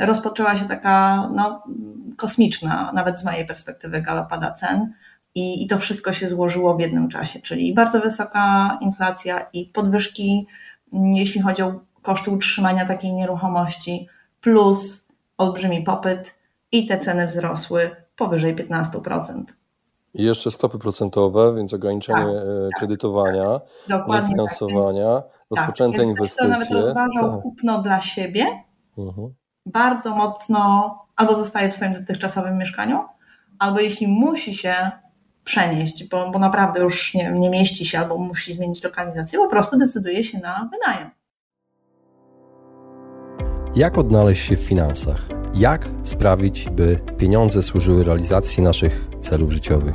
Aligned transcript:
rozpoczęła 0.00 0.56
się 0.56 0.64
taka 0.64 1.28
no, 1.34 1.62
kosmiczna, 2.16 2.92
nawet 2.94 3.18
z 3.18 3.24
mojej 3.24 3.46
perspektywy, 3.46 4.02
galopada 4.02 4.50
cen. 4.50 4.92
I, 5.34 5.64
I 5.64 5.66
to 5.66 5.78
wszystko 5.78 6.12
się 6.12 6.28
złożyło 6.28 6.74
w 6.74 6.80
jednym 6.80 7.08
czasie, 7.08 7.40
czyli 7.40 7.74
bardzo 7.74 8.00
wysoka 8.00 8.78
inflacja 8.80 9.46
i 9.52 9.66
podwyżki, 9.66 10.46
jeśli 10.92 11.40
chodzi 11.40 11.62
o 11.62 11.80
koszty 12.02 12.30
utrzymania 12.30 12.86
takiej 12.86 13.12
nieruchomości, 13.12 14.08
plus 14.40 15.08
olbrzymi 15.38 15.82
popyt 15.82 16.34
i 16.72 16.86
te 16.86 16.98
ceny 16.98 17.26
wzrosły 17.26 17.90
powyżej 18.16 18.56
15%. 18.56 19.42
I 20.14 20.22
jeszcze 20.22 20.50
stopy 20.50 20.78
procentowe, 20.78 21.54
więc 21.56 21.74
ograniczenie 21.74 22.18
tak, 22.18 22.28
e, 22.28 22.68
tak 22.70 22.78
kredytowania, 22.78 23.60
tak, 23.88 24.26
finansowania, 24.28 25.14
tak, 25.14 25.30
rozpoczęte 25.50 25.98
tak, 25.98 26.06
inwestycje. 26.06 26.54
Ktoś, 26.54 26.66
kto 26.66 26.74
nawet 26.74 26.86
rozważał 26.86 27.32
tak. 27.32 27.42
kupno 27.42 27.82
dla 27.82 28.00
siebie, 28.00 28.46
mhm. 28.98 29.34
Bardzo 29.66 30.14
mocno 30.14 30.98
albo 31.16 31.34
zostaje 31.34 31.70
w 31.70 31.72
swoim 31.72 31.92
dotychczasowym 31.92 32.58
mieszkaniu, 32.58 33.04
albo 33.58 33.80
jeśli 33.80 34.08
musi 34.08 34.54
się 34.54 34.74
przenieść, 35.44 36.08
bo, 36.08 36.30
bo 36.30 36.38
naprawdę 36.38 36.80
już 36.80 37.14
nie, 37.14 37.24
wiem, 37.24 37.40
nie 37.40 37.50
mieści 37.50 37.86
się 37.86 37.98
albo 37.98 38.18
musi 38.18 38.52
zmienić 38.52 38.84
lokalizację, 38.84 39.38
po 39.38 39.48
prostu 39.48 39.78
decyduje 39.78 40.24
się 40.24 40.38
na 40.38 40.70
wynajem. 40.72 41.10
Jak 43.76 43.98
odnaleźć 43.98 44.46
się 44.48 44.56
w 44.56 44.60
finansach? 44.60 45.28
Jak 45.54 45.88
sprawić, 46.02 46.68
by 46.70 47.00
pieniądze 47.18 47.62
służyły 47.62 48.04
realizacji 48.04 48.62
naszych 48.62 49.08
celów 49.20 49.52
życiowych? 49.52 49.94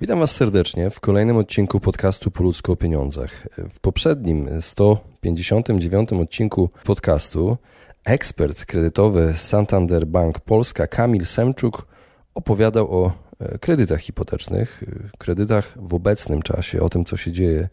Witam 0.00 0.18
Was 0.18 0.30
serdecznie 0.30 0.90
w 0.90 1.00
kolejnym 1.00 1.36
odcinku 1.36 1.80
podcastu 1.80 2.30
Po 2.30 2.42
ludzku 2.42 2.72
o 2.72 2.76
pieniądzach. 2.76 3.48
W 3.70 3.80
poprzednim 3.80 4.48
159 4.60 6.12
odcinku 6.12 6.70
podcastu 6.84 7.56
ekspert 8.04 8.64
kredytowy 8.64 9.34
Santander 9.36 10.06
Bank 10.06 10.40
Polska 10.40 10.86
Kamil 10.86 11.26
Semczuk 11.26 11.86
opowiadał 12.34 13.04
o 13.04 13.12
e, 13.40 13.58
kredytach 13.58 14.00
hipotecznych, 14.00 14.82
e, 14.82 15.18
kredytach 15.18 15.74
w 15.76 15.94
obecnym 15.94 16.42
czasie, 16.42 16.82
o 16.82 16.88
tym, 16.88 17.04
co 17.04 17.16
się 17.16 17.32
dzieje 17.32 17.68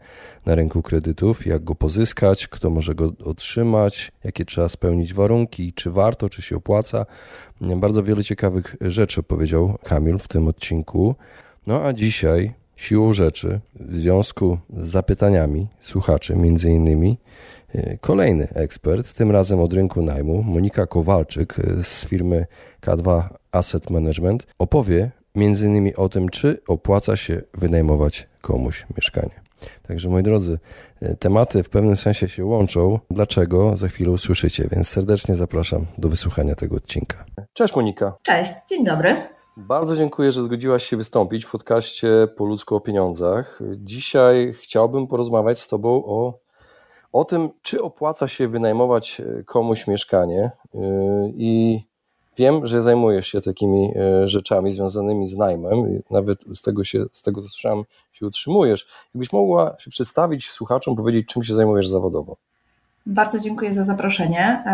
na 0.46 0.54
rynku 0.54 0.82
kredytów, 0.82 1.46
jak 1.46 1.64
go 1.64 1.74
pozyskać, 1.74 2.48
kto 2.48 2.70
może 2.70 2.94
go 2.94 3.12
otrzymać, 3.24 4.12
jakie 4.24 4.44
trzeba 4.44 4.68
spełnić 4.68 5.14
warunki, 5.14 5.72
czy 5.72 5.90
warto, 5.90 6.28
czy 6.28 6.42
się 6.42 6.56
opłaca. 6.56 7.06
Bardzo 7.60 8.02
wiele 8.02 8.24
ciekawych 8.24 8.76
rzeczy 8.80 9.20
opowiedział 9.20 9.78
Kamil 9.84 10.18
w 10.18 10.28
tym 10.28 10.48
odcinku. 10.48 11.14
No 11.68 11.84
a 11.84 11.92
dzisiaj, 11.92 12.52
siłą 12.76 13.12
rzeczy, 13.12 13.60
w 13.80 13.96
związku 13.96 14.58
z 14.76 14.86
zapytaniami 14.86 15.68
słuchaczy, 15.80 16.36
między 16.36 16.70
innymi, 16.70 17.18
e, 17.74 17.98
kolejny 17.98 18.48
ekspert, 18.54 19.14
tym 19.14 19.30
razem 19.30 19.60
od 19.60 19.72
rynku 19.72 20.02
najmu, 20.02 20.42
Monika 20.42 20.86
Kowalczyk 20.86 21.56
z 21.82 22.06
firmy 22.06 22.46
K2 22.82 23.22
Asset 23.52 23.90
Management, 23.90 24.46
opowie 24.58 25.10
między 25.34 25.66
innymi 25.66 25.94
o 25.96 26.08
tym, 26.08 26.28
czy 26.28 26.60
opłaca 26.68 27.16
się 27.16 27.42
wynajmować 27.54 28.28
komuś 28.40 28.86
mieszkanie. 28.96 29.40
Także 29.82 30.08
moi 30.08 30.22
drodzy, 30.22 30.58
e, 31.00 31.16
tematy 31.16 31.62
w 31.62 31.68
pewnym 31.68 31.96
sensie 31.96 32.28
się 32.28 32.44
łączą. 32.44 32.98
Dlaczego? 33.10 33.76
Za 33.76 33.88
chwilę 33.88 34.10
usłyszycie, 34.10 34.68
więc 34.70 34.88
serdecznie 34.88 35.34
zapraszam 35.34 35.86
do 35.98 36.08
wysłuchania 36.08 36.54
tego 36.54 36.76
odcinka. 36.76 37.24
Cześć 37.52 37.76
Monika. 37.76 38.14
Cześć, 38.22 38.52
dzień 38.68 38.84
dobry. 38.84 39.37
Bardzo 39.58 39.96
dziękuję, 39.96 40.32
że 40.32 40.42
zgodziłaś 40.42 40.84
się 40.84 40.96
wystąpić 40.96 41.44
w 41.44 41.50
podcaście 41.50 42.08
Po 42.36 42.44
ludzku 42.44 42.76
o 42.76 42.80
pieniądzach. 42.80 43.60
Dzisiaj 43.76 44.52
chciałbym 44.52 45.06
porozmawiać 45.06 45.60
z 45.60 45.68
Tobą 45.68 46.04
o, 46.04 46.38
o 47.12 47.24
tym, 47.24 47.48
czy 47.62 47.82
opłaca 47.82 48.28
się 48.28 48.48
wynajmować 48.48 49.20
e, 49.20 49.44
komuś 49.44 49.86
mieszkanie 49.86 50.50
e, 50.74 50.78
i 51.28 51.82
Wiem, 52.36 52.66
że 52.66 52.82
zajmujesz 52.82 53.26
się 53.26 53.40
takimi 53.40 53.92
e, 53.96 54.28
rzeczami 54.28 54.72
związanymi 54.72 55.26
z 55.26 55.36
najmem, 55.36 56.02
nawet 56.10 56.44
z 56.54 56.62
tego, 56.62 56.84
się, 56.84 57.04
z 57.12 57.22
tego 57.22 57.42
co 57.42 57.48
słyszałem, 57.48 57.84
się 58.12 58.26
utrzymujesz. 58.26 58.88
Jakbyś 59.14 59.32
mogła 59.32 59.76
się 59.78 59.90
przedstawić 59.90 60.50
słuchaczom, 60.50 60.96
powiedzieć, 60.96 61.28
czym 61.28 61.42
się 61.42 61.54
zajmujesz 61.54 61.88
zawodowo? 61.88 62.36
Bardzo 63.06 63.38
dziękuję 63.38 63.74
za 63.74 63.84
zaproszenie. 63.84 64.64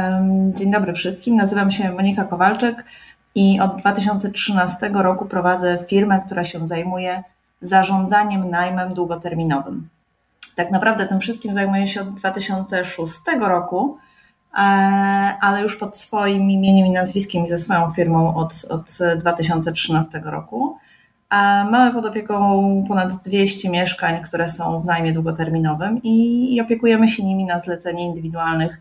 Dzień 0.55 0.73
dobry 0.73 0.93
wszystkim. 0.93 1.37
Nazywam 1.37 1.71
się 1.71 1.93
Monika 1.93 2.25
Kowalczyk 2.25 2.85
i 3.35 3.61
od 3.61 3.77
2013 3.77 4.91
roku 4.93 5.27
prowadzę 5.27 5.79
firmę, 5.89 6.23
która 6.27 6.45
się 6.45 6.67
zajmuje 6.67 7.23
zarządzaniem 7.61 8.51
najmem 8.51 8.95
długoterminowym. 8.95 9.89
Tak 10.57 10.71
naprawdę 10.71 11.09
tym 11.09 11.21
wszystkim 11.21 11.53
zajmuję 11.53 11.87
się 11.87 12.01
od 12.01 12.15
2006 12.15 13.21
roku 13.41 13.99
E, 14.55 14.63
ale 15.41 15.63
już 15.63 15.77
pod 15.77 15.97
swoim 15.97 16.51
imieniem 16.51 16.87
i 16.87 16.91
nazwiskiem 16.91 17.45
i 17.45 17.49
ze 17.49 17.59
swoją 17.59 17.93
firmą 17.93 18.37
od, 18.37 18.53
od 18.71 18.99
2013 19.19 20.23
roku. 20.25 20.79
E, 21.31 21.37
mamy 21.65 21.93
pod 21.93 22.05
opieką 22.05 22.85
ponad 22.89 23.17
200 23.25 23.71
mieszkań, 23.71 24.23
które 24.23 24.49
są 24.49 24.81
w 24.81 24.85
najmie 24.85 25.13
długoterminowym 25.13 26.03
i, 26.03 26.55
i 26.55 26.61
opiekujemy 26.61 27.09
się 27.09 27.25
nimi 27.25 27.45
na 27.45 27.61
zlecenie 27.61 28.05
indywidualnych 28.05 28.81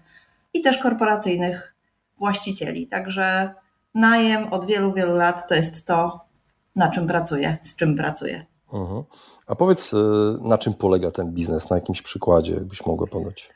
i 0.53 0.61
też 0.61 0.77
korporacyjnych 0.77 1.73
właścicieli. 2.17 2.87
Także 2.87 3.53
najem 3.95 4.53
od 4.53 4.65
wielu, 4.65 4.93
wielu 4.93 5.15
lat 5.15 5.47
to 5.47 5.55
jest 5.55 5.87
to, 5.87 6.25
na 6.75 6.91
czym 6.91 7.07
pracuję, 7.07 7.57
z 7.61 7.75
czym 7.75 7.95
pracuję. 7.97 8.45
Mhm. 8.73 9.03
A 9.47 9.55
powiedz, 9.55 9.93
e, 9.93 9.97
na 10.47 10.57
czym 10.57 10.73
polega 10.73 11.11
ten 11.11 11.31
biznes, 11.31 11.69
na 11.69 11.75
jakimś 11.75 12.01
przykładzie, 12.01 12.53
jakbyś 12.53 12.85
mogła 12.85 13.07
podać? 13.07 13.49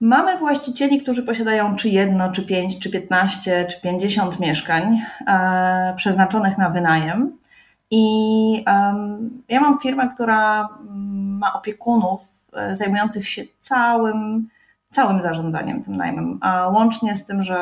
Mamy 0.00 0.38
właścicieli, 0.38 1.02
którzy 1.02 1.22
posiadają 1.22 1.76
czy 1.76 1.88
jedno, 1.88 2.32
czy 2.32 2.42
pięć, 2.42 2.78
czy 2.78 2.90
piętnaście, 2.90 3.64
czy 3.64 3.80
pięćdziesiąt 3.80 4.40
mieszkań 4.40 5.00
e, 5.26 5.94
przeznaczonych 5.96 6.58
na 6.58 6.70
wynajem. 6.70 7.38
I 7.90 8.64
ja 9.48 9.60
mam 9.60 9.80
firmę, 9.80 10.10
która 10.14 10.68
mm, 10.80 11.38
ma 11.38 11.52
opiekunów 11.52 12.20
e, 12.52 12.76
zajmujących 12.76 13.28
się 13.28 13.42
całym, 13.60 14.48
całym 14.90 15.20
zarządzaniem 15.20 15.82
tym 15.82 15.96
najmem, 15.96 16.38
a 16.42 16.68
łącznie 16.68 17.16
z 17.16 17.24
tym, 17.24 17.42
że 17.42 17.58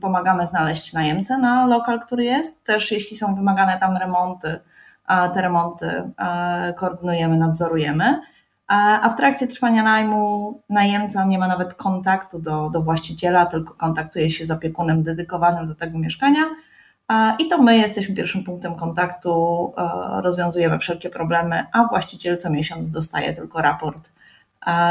pomagamy 0.00 0.46
znaleźć 0.46 0.92
najemcę 0.92 1.38
na 1.38 1.66
lokal, 1.66 2.00
który 2.00 2.24
jest. 2.24 2.64
Też 2.64 2.92
jeśli 2.92 3.16
są 3.16 3.34
wymagane 3.34 3.78
tam 3.78 3.96
remonty, 3.96 4.60
te 5.34 5.42
remonty 5.42 6.12
e, 6.18 6.74
koordynujemy, 6.76 7.36
nadzorujemy 7.36 8.20
a 8.70 9.08
w 9.08 9.16
trakcie 9.16 9.46
trwania 9.46 9.82
najmu 9.82 10.60
najemca 10.68 11.24
nie 11.24 11.38
ma 11.38 11.48
nawet 11.48 11.74
kontaktu 11.74 12.38
do, 12.38 12.70
do 12.70 12.82
właściciela, 12.82 13.46
tylko 13.46 13.74
kontaktuje 13.74 14.30
się 14.30 14.46
z 14.46 14.50
opiekunem 14.50 15.02
dedykowanym 15.02 15.68
do 15.68 15.74
tego 15.74 15.98
mieszkania. 15.98 16.42
I 17.38 17.48
to 17.48 17.62
my 17.62 17.76
jesteśmy 17.76 18.14
pierwszym 18.14 18.44
punktem 18.44 18.74
kontaktu, 18.74 19.72
e, 19.76 20.22
rozwiązujemy 20.22 20.78
wszelkie 20.78 21.10
problemy, 21.10 21.66
a 21.72 21.84
właściciel 21.84 22.36
co 22.36 22.50
miesiąc 22.50 22.90
dostaje 22.90 23.32
tylko 23.32 23.62
raport 23.62 24.12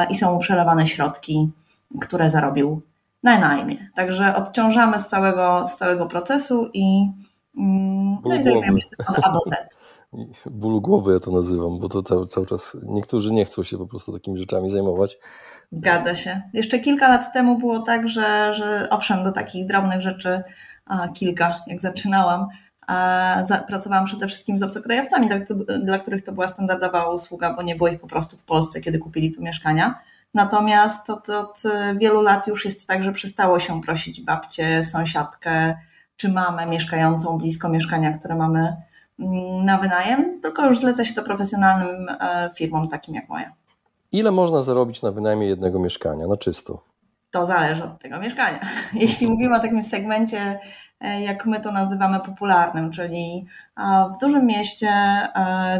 i 0.10 0.16
są 0.16 0.34
mu 0.34 0.40
przelewane 0.40 0.88
środki, 0.88 1.52
które 2.02 2.30
zarobił 2.30 2.82
na 3.24 3.40
najmie. 3.40 3.90
Także 3.96 4.36
odciążamy 4.36 5.00
z 5.00 5.08
całego, 5.08 5.68
z 5.68 5.78
całego 5.78 6.06
procesu 6.06 6.70
i, 6.74 7.12
mm, 7.58 8.18
no 8.26 8.36
i 8.36 8.44
zajmujemy 8.44 8.80
się 8.82 8.88
od 9.08 9.20
A 9.24 9.32
do 9.32 9.40
Z 9.40 10.50
bólu 10.52 10.82
głowy 10.82 11.14
ja 11.14 11.20
to 11.20 11.32
nazywam, 11.32 11.80
bo 11.80 11.90
to 11.90 12.26
cały 12.26 12.46
czas 12.46 12.78
niektórzy 12.84 13.34
nie 13.34 13.46
chcą 13.46 13.64
się 13.64 13.78
po 13.78 13.88
prostu 13.88 14.14
takimi 14.14 14.38
rzeczami 14.38 14.70
zajmować. 14.70 15.18
Zgadza 15.72 16.16
się. 16.16 16.42
Jeszcze 16.54 16.80
kilka 16.80 17.08
lat 17.08 17.34
temu 17.34 17.58
było 17.58 17.80
tak, 17.80 18.08
że, 18.08 18.54
że 18.54 18.88
owszem, 18.90 19.24
do 19.24 19.32
takich 19.32 19.68
drobnych 19.68 20.02
rzeczy 20.02 20.44
a, 20.86 21.08
kilka, 21.08 21.60
jak 21.68 21.82
zaczynałam, 21.82 22.48
pracowałam 23.68 24.06
przede 24.06 24.28
wszystkim 24.28 24.58
z 24.58 24.64
obcokrajowcami, 24.64 25.30
dla, 25.80 26.00
których 26.00 26.24
to 26.24 26.32
była 26.32 26.48
standardowa 26.48 27.10
usługa, 27.10 27.54
bo 27.54 27.62
nie 27.62 27.76
było 27.76 27.90
ich 27.90 28.00
po 28.00 28.08
prostu 28.08 28.38
w 28.38 28.44
Polsce, 28.44 28.82
kiedy 28.82 29.00
kupili 29.00 29.32
tu 29.32 29.42
mieszkania. 29.42 30.00
Natomiast 30.34 31.10
od, 31.10 31.30
od 31.30 31.64
wielu 31.96 32.22
lat 32.22 32.48
już 32.48 32.66
jest 32.66 32.88
tak, 32.88 33.04
że 33.04 33.12
przestało 33.12 33.60
się 33.60 33.82
prosić 33.82 34.22
babcię, 34.22 34.84
sąsiadkę 34.84 35.76
czy 36.18 36.30
mamę 36.30 36.66
mieszkającą 36.66 37.38
blisko 37.38 37.70
mieszkania, 37.70 38.18
które 38.18 38.36
mamy 38.36 38.76
na 39.64 39.78
wynajem, 39.78 40.42
tylko 40.42 40.66
już 40.66 40.80
zleca 40.80 41.06
się 41.06 41.14
to 41.14 41.24
profesjonalnym 41.24 42.10
e, 42.10 42.50
firmom 42.56 42.88
takim 42.88 43.16
jak 43.16 43.30
moja. 43.30 43.54
Ile 44.12 44.32
można 44.32 44.62
zarobić 44.62 45.02
na 45.02 45.12
wynajmie 45.12 45.48
jednego 45.48 45.80
mieszkania 45.80 46.28
na 46.28 46.38
czysto? 46.38 46.89
To 47.32 47.46
zależy 47.46 47.84
od 47.84 48.00
tego 48.00 48.20
mieszkania. 48.20 48.60
Jeśli 48.94 49.28
mówimy 49.28 49.56
o 49.56 49.60
takim 49.60 49.82
segmencie, 49.82 50.60
e, 51.02 51.22
jak 51.22 51.46
my 51.46 51.60
to 51.60 51.72
nazywamy 51.72 52.20
popularnym, 52.20 52.92
czyli 52.92 53.46
w 54.16 54.22
dużym 54.22 54.46
mieście, 54.46 54.92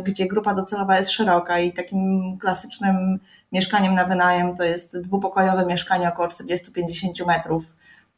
gdzie 0.04 0.28
grupa 0.28 0.54
docelowa 0.54 0.98
jest 0.98 1.12
szeroka 1.12 1.60
i 1.60 1.74
takim 1.74 2.38
klasycznym 2.38 3.20
mieszkaniem 3.52 3.96
na 3.96 4.06
wynajem 4.06 4.56
to 4.56 4.64
jest 4.64 5.02
dwupokojowe 5.02 5.66
mieszkanie 5.66 6.10
około 6.10 6.28
40-50 6.28 7.28
metrów. 7.28 7.64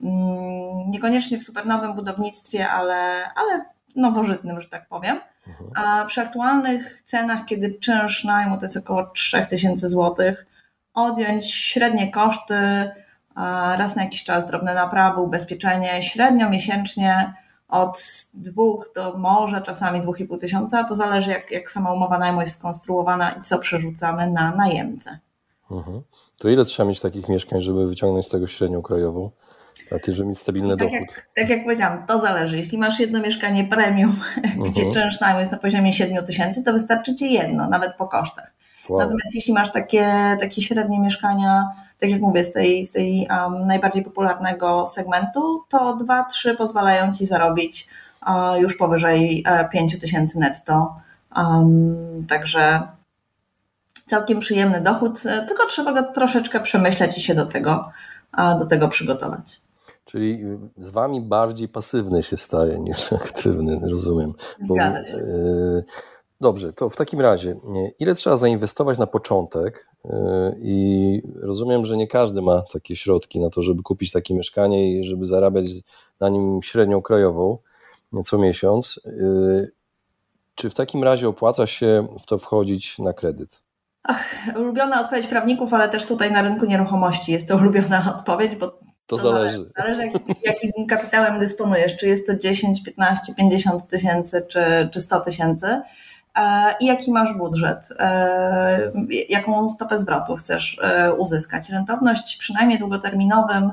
Mm, 0.02 0.90
niekoniecznie 0.90 1.40
w 1.40 1.44
supernowym 1.44 1.94
budownictwie, 1.94 2.70
ale, 2.70 3.24
ale 3.36 3.66
nowożytnym, 3.96 4.62
że 4.62 4.70
tak 4.70 4.88
powiem. 4.88 5.20
Mhm. 5.48 5.72
A 5.76 6.06
przy 6.06 6.22
aktualnych 6.22 7.02
cenach, 7.02 7.46
kiedy 7.46 7.74
czynsz 7.74 8.24
najmu 8.24 8.58
to 8.58 8.66
jest 8.66 8.78
około 8.78 9.06
3000 9.06 9.90
zł, 9.90 10.16
odjąć 10.94 11.54
średnie 11.54 12.12
koszty, 12.12 12.92
raz 13.78 13.96
na 13.96 14.04
jakiś 14.04 14.24
czas 14.24 14.46
drobne 14.46 14.74
naprawy, 14.74 15.22
ubezpieczenie, 15.22 16.02
średnio 16.02 16.50
miesięcznie 16.50 17.34
od 17.72 18.04
dwóch 18.34 18.92
do 18.96 19.18
może 19.18 19.62
czasami 19.62 20.02
dwóch 20.02 20.20
i 20.20 20.26
pół 20.26 20.38
tysiąca, 20.38 20.84
to 20.84 20.96
zależy 20.96 21.32
jak, 21.32 21.52
jak 21.52 21.72
sama 21.72 21.94
umowa 21.94 22.18
najmu 22.18 22.42
jest 22.42 22.58
skonstruowana 22.58 23.32
i 23.32 23.42
co 23.42 23.60
przerzucamy 23.60 24.32
na 24.32 24.56
najemcę. 24.56 25.20
Mhm. 25.72 26.02
To 26.40 26.50
ile 26.50 26.66
trzeba 26.66 26.90
mieć 26.90 27.00
takich 27.00 27.30
mieszkań, 27.30 27.62
żeby 27.62 27.88
wyciągnąć 27.88 28.26
z 28.26 28.30
tego 28.30 28.48
średnią 28.48 28.82
krajową? 28.82 29.32
Takie, 29.90 30.12
żeby 30.12 30.30
mieć 30.30 30.40
stabilny 30.40 30.78
tak 30.78 30.80
dochód. 30.80 31.00
Jak, 31.00 31.30
tak 31.36 31.50
jak 31.50 31.64
powiedziałam, 31.64 32.06
to 32.08 32.18
zależy. 32.18 32.58
Jeśli 32.58 32.78
masz 32.78 33.00
jedno 33.00 33.20
mieszkanie 33.20 33.64
premium, 33.64 34.16
mhm. 34.44 34.64
gdzie 34.64 34.94
czynsz 34.94 35.20
najmu 35.20 35.40
jest 35.40 35.52
na 35.52 35.58
poziomie 35.58 35.94
7 35.94 36.26
tysięcy, 36.26 36.64
to 36.64 36.74
wystarczy 36.74 37.16
ci 37.16 37.34
jedno, 37.34 37.70
nawet 37.70 37.96
po 37.96 38.08
kosztach. 38.08 38.52
Wow. 38.90 39.00
Natomiast 39.00 39.36
jeśli 39.36 39.54
masz 39.54 39.72
takie, 39.72 40.38
takie 40.40 40.62
średnie 40.62 41.00
mieszkania, 41.00 41.70
tak 42.02 42.10
jak 42.10 42.22
mówię, 42.22 42.44
z 42.44 42.54
tej, 42.54 42.86
z 42.86 42.92
tej 42.92 43.28
um, 43.30 43.68
najbardziej 43.68 44.04
popularnego 44.04 44.88
segmentu, 44.88 45.64
to 45.70 45.96
dwa, 45.96 46.24
trzy 46.24 46.56
pozwalają 46.56 47.14
ci 47.14 47.26
zarobić 47.26 47.88
uh, 48.28 48.62
już 48.62 48.78
powyżej 48.78 49.44
uh, 49.48 49.60
e, 49.60 49.70
5 49.70 50.00
tysięcy 50.00 50.40
netto. 50.40 50.96
Um, 51.38 52.26
także 52.30 52.82
całkiem 54.08 54.40
przyjemny 54.40 54.82
dochód, 54.82 55.26
e, 55.26 55.46
tylko 55.48 55.68
trzeba 55.68 55.94
go 55.94 56.14
troszeczkę 56.14 56.60
przemyśleć 56.60 57.18
i 57.18 57.22
się 57.22 57.36
do 57.36 57.46
tego, 57.46 57.92
do 58.60 58.66
tego 58.66 58.88
przygotować. 58.88 59.62
Czyli 60.06 60.44
z 60.78 60.92
wami 60.92 61.22
bardziej 61.22 61.70
pasywny 61.70 62.24
się 62.24 62.38
staje 62.38 62.80
niż 62.80 63.14
aktywny, 63.24 63.80
rozumiem. 63.90 64.34
Zgadza 64.62 65.08
się. 65.08 65.18
Bo, 65.18 65.82
Dobrze, 66.42 66.74
to 66.74 66.90
w 66.90 66.96
takim 66.96 67.22
razie, 67.22 67.56
ile 68.00 68.16
trzeba 68.16 68.36
zainwestować 68.36 68.98
na 68.98 69.08
początek? 69.08 69.88
E, 70.06 70.56
I 70.62 71.22
rozumiem, 71.42 71.86
że 71.86 71.98
nie 71.98 72.08
każdy 72.08 72.42
ma 72.42 72.62
takie 72.74 72.96
środki 72.96 73.40
na 73.40 73.50
to, 73.50 73.62
żeby 73.62 73.84
kupić 73.84 74.12
takie 74.12 74.36
mieszkanie 74.36 74.92
i 74.92 75.04
żeby 75.04 75.26
zarabiać 75.26 75.66
na 76.20 76.30
nim 76.30 76.62
średnią 76.62 77.02
krajową 77.02 77.58
co 78.24 78.38
miesiąc. 78.38 79.00
E, 79.06 79.12
czy 80.56 80.70
w 80.70 80.74
takim 80.74 81.04
razie 81.04 81.28
opłaca 81.28 81.68
się 81.68 82.08
w 82.20 82.26
to 82.26 82.38
wchodzić 82.38 83.00
na 83.00 83.14
kredyt? 83.14 83.62
Ach, 84.04 84.26
ulubiona 84.56 85.02
odpowiedź 85.02 85.28
prawników, 85.28 85.74
ale 85.74 85.90
też 85.90 86.06
tutaj 86.06 86.32
na 86.32 86.42
rynku 86.42 86.66
nieruchomości 86.66 87.32
jest 87.32 87.48
to 87.48 87.58
ulubiona 87.62 88.16
odpowiedź, 88.18 88.56
bo 88.56 88.68
to, 88.68 88.78
to 89.06 89.18
zależy. 89.18 89.72
Zależy, 89.78 90.02
jak, 90.02 90.14
jakim 90.44 90.88
kapitałem 90.90 91.40
dysponujesz, 91.40 91.98
czy 91.98 92.08
jest 92.08 92.28
to 92.28 92.38
10, 92.38 92.84
15, 92.84 93.36
50 93.36 93.88
tysięcy, 93.88 94.46
czy, 94.50 94.90
czy 94.94 95.02
100 95.02 95.20
tysięcy. 95.20 95.82
E, 96.38 96.76
i 96.80 96.86
jaki 96.86 97.12
masz 97.12 97.34
budżet, 97.34 97.90
e, 98.00 98.92
jaką 99.30 99.70
stopę 99.70 100.00
zwrotu 100.00 100.36
chcesz 100.36 100.80
e, 100.84 101.14
uzyskać. 101.14 101.70
Rentowność 101.70 102.38
przynajmniej 102.38 102.80
długoterminowym 102.80 103.72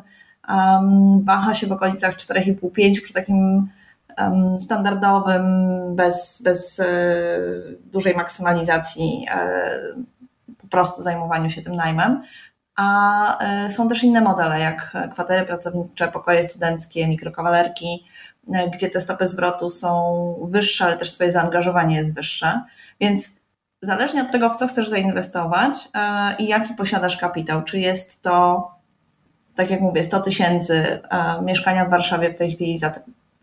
waha 1.23 1.55
się 1.55 1.67
w 1.67 1.73
okolicach 1.73 2.17
4,5-5 2.17 3.03
przy 3.03 3.15
takim 3.15 3.69
standardowym, 4.59 5.45
bez, 5.97 6.43
bez 6.43 6.83
dużej 7.85 8.17
maksymalizacji, 8.17 9.27
po 10.59 10.67
prostu 10.67 11.03
zajmowaniu 11.03 11.51
się 11.51 11.63
tym 11.63 11.75
najmem. 11.75 12.23
A 12.77 13.39
są 13.69 13.89
też 13.89 14.05
inne 14.05 14.21
modele, 14.21 14.61
jak 14.61 14.97
kwatery 15.13 15.47
pracownicze, 15.47 16.09
pokoje 16.09 16.43
studenckie, 16.43 17.09
mikrokawalerki, 17.09 18.05
gdzie 18.75 18.91
te 18.91 19.01
stopy 19.01 19.29
zwrotu 19.29 19.71
są 19.71 20.35
wyższe, 20.49 20.85
ale 20.85 20.97
też 20.97 21.13
Twoje 21.13 21.33
zaangażowanie 21.33 21.97
jest 21.97 22.15
wyższe. 22.15 22.63
Więc 23.01 23.31
zależnie 23.83 24.23
od 24.23 24.33
tego, 24.33 24.51
w 24.51 24.57
co 24.57 24.69
chcesz 24.69 24.89
zainwestować 24.89 25.89
e, 25.95 26.37
i 26.39 26.49
jaki 26.49 26.75
posiadasz 26.75 27.17
kapitał, 27.17 27.63
czy 27.63 27.81
jest 27.81 28.23
to, 28.23 28.71
tak 29.55 29.71
jak 29.71 29.81
mówię, 29.81 30.05
100 30.05 30.21
tysięcy 30.21 31.03
e, 31.11 31.43
mieszkania 31.43 31.85
w 31.85 31.91
Warszawie 31.91 32.31
w 32.31 32.37
tej 32.37 32.55
chwili 32.55 32.79
za 32.79 32.93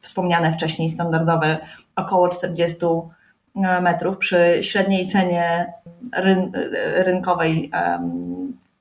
wspomniane 0.01 0.53
wcześniej 0.53 0.89
standardowe 0.89 1.57
około 1.95 2.29
40 2.29 2.85
metrów 3.81 4.17
przy 4.17 4.57
średniej 4.61 5.07
cenie 5.07 5.73
ryn 6.17 6.51
rynkowej 6.95 7.71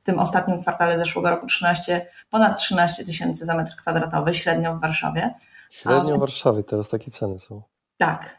w 0.02 0.06
tym 0.06 0.18
ostatnim 0.18 0.62
kwartale 0.62 0.98
zeszłego 0.98 1.30
roku 1.30 1.46
13, 1.46 2.06
ponad 2.30 2.58
13 2.58 3.04
tysięcy 3.04 3.44
za 3.44 3.54
metr 3.54 3.76
kwadratowy 3.76 4.34
średnio 4.34 4.74
w 4.74 4.80
Warszawie 4.80 5.34
Średnio 5.74 6.16
w 6.16 6.20
Warszawie 6.20 6.62
teraz 6.62 6.88
takie 6.88 7.10
ceny 7.10 7.38
są. 7.38 7.62
Tak. 7.98 8.38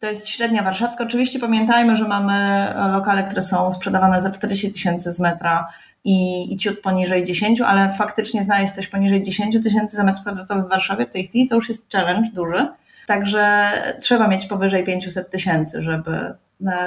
To 0.00 0.06
jest 0.06 0.28
średnia 0.28 0.62
warszawska. 0.62 1.04
Oczywiście 1.04 1.38
pamiętajmy, 1.38 1.96
że 1.96 2.08
mamy 2.08 2.66
lokale, 2.92 3.22
które 3.22 3.42
są 3.42 3.72
sprzedawane 3.72 4.22
za 4.22 4.30
40 4.30 4.72
tysięcy 4.72 5.12
z 5.12 5.20
metra 5.20 5.68
i, 6.04 6.46
i 6.54 6.56
ciut 6.56 6.80
poniżej 6.80 7.24
10, 7.24 7.60
ale 7.60 7.92
faktycznie 7.92 8.44
znaleźć 8.44 8.72
coś 8.72 8.88
poniżej 8.88 9.22
10 9.22 9.62
tysięcy 9.62 9.96
za 9.96 10.04
metr 10.04 10.20
kwadratowy 10.20 10.62
w 10.62 10.68
Warszawie 10.68 11.06
w 11.06 11.10
tej 11.10 11.28
chwili 11.28 11.48
to 11.48 11.54
już 11.54 11.68
jest 11.68 11.92
challenge 11.92 12.30
duży. 12.34 12.68
Także 13.06 13.72
trzeba 14.00 14.28
mieć 14.28 14.46
powyżej 14.46 14.84
500 14.84 15.30
tysięcy, 15.30 15.82
żeby, 15.82 16.34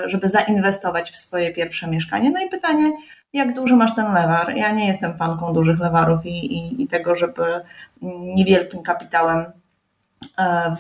żeby 0.06 0.30
zainwestować 0.30 1.12
w 1.12 1.18
swoje 1.18 1.54
pierwsze 1.54 1.88
mieszkanie. 1.88 2.32
No 2.32 2.40
i 2.40 2.50
pytanie, 2.50 2.92
jak 3.34 3.54
duży 3.54 3.76
masz 3.76 3.96
ten 3.96 4.14
lewar? 4.14 4.56
Ja 4.56 4.72
nie 4.72 4.88
jestem 4.88 5.18
fanką 5.18 5.54
dużych 5.54 5.80
lewarów 5.80 6.26
i, 6.26 6.58
i, 6.58 6.82
i 6.82 6.88
tego, 6.88 7.16
żeby 7.16 7.62
niewielkim 8.36 8.84
kapitałem 8.84 9.46
E, 9.46 9.52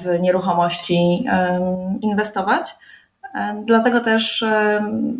w 0.01 0.19
nieruchomości 0.19 1.25
inwestować. 2.01 2.75
E, 3.35 3.63
dlatego 3.65 3.99
też 3.99 4.45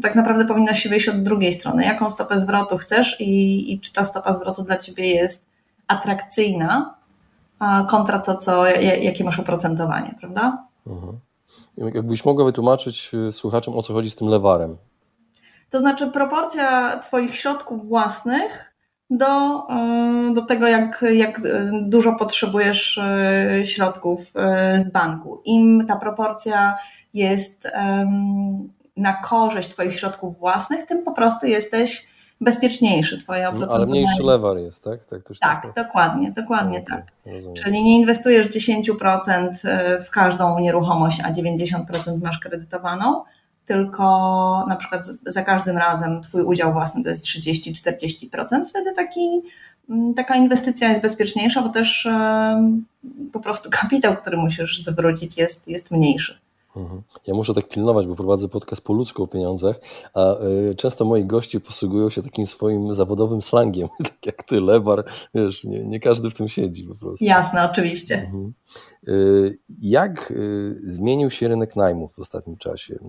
tak 0.02 0.16
naprawdę 0.16 0.46
powinnaś 0.46 0.84
się 0.84 0.90
wyjść 0.90 1.10
od 1.10 1.24
drugiej 1.24 1.54
strony. 1.54 1.84
Jaką 1.84 2.10
stopę 2.10 2.40
zwrotu 2.40 2.78
chcesz 2.78 3.22
i, 3.22 3.74
i 3.74 3.80
czy 3.80 3.94
ta 3.94 4.06
stopa 4.06 4.34
zwrotu 4.34 4.64
dla 4.64 4.78
ciebie 4.78 5.10
jest 5.10 5.46
atrakcyjna 5.88 6.96
kontra 7.90 8.20
to, 8.20 8.38
co, 8.38 8.66
jakie 9.02 9.24
masz 9.24 9.40
oprocentowanie, 9.40 10.16
prawda? 10.20 10.64
Mhm. 10.88 11.20
Jakbyś 11.78 12.26
mogła 12.26 12.46
wytłumaczyć 12.46 13.12
słuchaczom, 13.32 13.78
o 13.78 13.84
co 13.84 13.94
chodzi 13.94 14.10
z 14.10 14.16
tym 14.16 14.28
lewarem? 14.28 14.78
To 15.70 15.80
znaczy 15.80 16.08
proporcja 16.08 17.00
Twoich 17.00 17.36
środków 17.36 17.88
własnych 17.88 18.69
do, 19.10 19.68
e, 19.70 20.34
do 20.34 20.42
tego, 20.42 20.68
jak, 20.68 21.06
jak 21.12 21.42
dużo 21.72 22.16
potrzebujesz 22.16 22.98
e, 22.98 23.68
środków 23.68 24.22
e, 24.36 24.84
z 24.86 24.90
banku. 24.90 25.42
Im 25.46 25.86
ta 25.88 25.96
proporcja 25.96 26.78
jest 27.14 27.68
na 28.98 29.14
korzyść 29.14 29.70
Twoich 29.70 30.00
środków 30.00 30.40
własnych, 30.40 30.86
tym 30.86 31.04
po 31.04 31.12
prostu 31.12 31.46
jesteś 31.48 32.08
bezpieczniejszy. 32.42 33.18
Twoje 33.18 33.50
oprocentowanie. 33.50 33.84
Ale 33.84 33.92
mniejszy 33.92 34.24
lewar 34.24 34.58
jest, 34.58 34.84
tak? 34.84 35.06
Tak, 35.06 35.24
tak, 35.40 35.64
tak 35.64 35.86
dokładnie, 35.86 36.32
dokładnie 36.32 36.80
okay, 36.80 36.98
tak. 36.98 37.34
Rozumiem. 37.34 37.64
Czyli 37.64 37.84
nie 37.84 38.00
inwestujesz 38.00 38.48
10% 38.48 39.50
w 40.06 40.10
każdą 40.10 40.60
nieruchomość, 40.60 41.22
a 41.26 41.32
90% 41.32 42.22
masz 42.24 42.40
kredytowaną, 42.40 43.24
tylko 43.70 44.04
na 44.68 44.76
przykład 44.76 45.06
za 45.26 45.44
każdym 45.44 45.78
razem 45.78 46.22
Twój 46.22 46.42
udział 46.42 46.74
własny 46.74 47.04
to 47.04 47.10
jest 47.10 47.26
30-40%, 47.26 48.66
wtedy 48.70 48.94
taki, 48.96 49.42
mm, 49.90 50.14
taka 50.14 50.36
inwestycja 50.36 50.90
jest 50.90 51.02
bezpieczniejsza, 51.02 51.62
bo 51.62 51.70
też 51.70 52.08
po 53.34 53.40
prostu 53.40 53.70
kapitał, 53.82 54.16
który 54.18 54.38
musisz 54.38 54.84
zwrócić 54.84 55.38
jest, 55.38 55.68
jest 55.68 55.92
mniejszy. 55.92 56.40
Mhm. 56.76 57.02
Ja 57.28 57.34
muszę 57.34 57.54
tak 57.54 57.70
pilnować, 57.70 58.08
bo 58.08 58.16
prowadzę 58.16 58.48
podcast 58.48 58.84
po 58.84 58.94
ludzku 58.94 59.24
o 59.24 59.28
pieniądzach, 59.28 59.76
a 60.14 60.36
y, 60.72 60.76
często 60.76 61.06
moi 61.06 61.26
goście 61.26 61.60
posługują 61.60 62.10
się 62.10 62.24
takim 62.24 62.46
swoim 62.46 62.94
zawodowym 62.94 63.42
slangiem, 63.42 63.88
tak 64.04 64.26
jak 64.26 64.44
ty, 64.44 64.62
lewar, 64.62 65.06
wiesz, 65.34 65.64
nie, 65.64 65.84
nie 65.84 66.00
każdy 66.00 66.30
w 66.30 66.34
tym 66.34 66.50
siedzi 66.50 66.84
po 66.84 66.96
prostu. 66.96 67.26
Jasne, 67.26 67.70
oczywiście. 67.72 68.16
Mhm. 68.16 68.54
Y, 69.08 69.58
jak 69.82 70.34
zmienił 70.84 71.30
się 71.30 71.48
rynek 71.48 71.76
najmów 71.76 72.14
w 72.16 72.20
ostatnim 72.20 72.58
czasie? 72.58 73.00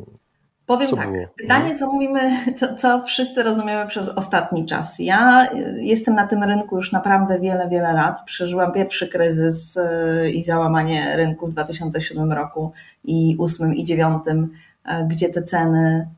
Powiem 0.70 0.88
co 0.88 0.96
tak, 0.96 1.12
było? 1.12 1.26
pytanie, 1.36 1.76
co 1.76 1.92
mówimy, 1.92 2.30
co, 2.58 2.74
co 2.74 3.02
wszyscy 3.02 3.42
rozumiemy 3.42 3.86
przez 3.86 4.08
ostatni 4.08 4.66
czas. 4.66 4.98
Ja 4.98 5.48
y, 5.52 5.78
jestem 5.82 6.14
na 6.14 6.26
tym 6.26 6.44
rynku 6.44 6.76
już 6.76 6.92
naprawdę 6.92 7.40
wiele, 7.40 7.68
wiele 7.68 7.92
lat. 7.92 8.24
Przeżyłam 8.24 8.72
pierwszy 8.72 9.08
kryzys 9.08 9.76
y, 9.76 10.30
i 10.30 10.42
załamanie 10.42 11.16
rynku 11.16 11.46
w 11.46 11.52
2007 11.52 12.32
roku 12.32 12.72
i 13.04 13.34
2008 13.34 13.74
i 13.74 13.84
2009, 13.84 14.24
y, 14.26 15.06
gdzie 15.08 15.28
te 15.28 15.42
ceny 15.42 16.08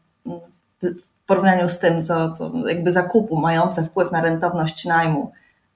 w 0.82 1.26
porównaniu 1.26 1.68
z 1.68 1.78
tym, 1.78 2.04
co, 2.04 2.30
co 2.30 2.52
jakby 2.68 2.92
zakupu 2.92 3.36
mające 3.36 3.82
wpływ 3.82 4.12
na 4.12 4.22
rentowność 4.22 4.84
najmu 4.84 5.32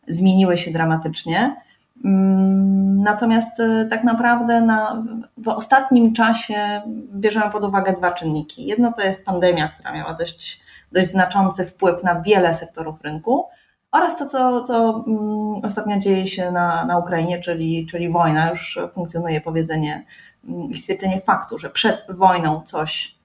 zmieniły 0.08 0.56
się 0.56 0.70
dramatycznie. 0.70 1.56
Mm, 2.04 3.02
natomiast 3.02 3.60
e, 3.60 3.86
tak 3.90 4.04
naprawdę 4.04 4.60
na, 4.60 5.02
w 5.36 5.48
ostatnim 5.48 6.14
czasie 6.14 6.82
bierzemy 7.14 7.50
pod 7.50 7.64
uwagę 7.64 7.92
dwa 7.92 8.12
czynniki. 8.12 8.66
Jedno 8.66 8.92
to 8.92 9.02
jest 9.02 9.24
pandemia, 9.24 9.68
która 9.68 9.92
miała 9.92 10.14
dość, 10.14 10.60
dość 10.92 11.10
znaczący 11.10 11.64
wpływ 11.64 12.04
na 12.04 12.20
wiele 12.20 12.54
sektorów 12.54 13.02
rynku, 13.02 13.44
oraz 13.92 14.16
to, 14.16 14.26
co, 14.26 14.62
co 14.62 15.04
mm, 15.06 15.64
ostatnio 15.64 15.98
dzieje 15.98 16.26
się 16.26 16.50
na, 16.50 16.84
na 16.84 16.98
Ukrainie, 16.98 17.40
czyli, 17.40 17.86
czyli 17.86 18.08
wojna. 18.08 18.50
Już 18.50 18.78
funkcjonuje 18.94 19.40
powiedzenie 19.40 20.04
mm, 20.48 20.70
i 20.70 20.76
stwierdzenie 20.76 21.20
faktu, 21.20 21.58
że 21.58 21.70
przed 21.70 22.06
wojną 22.08 22.62
coś 22.62 23.16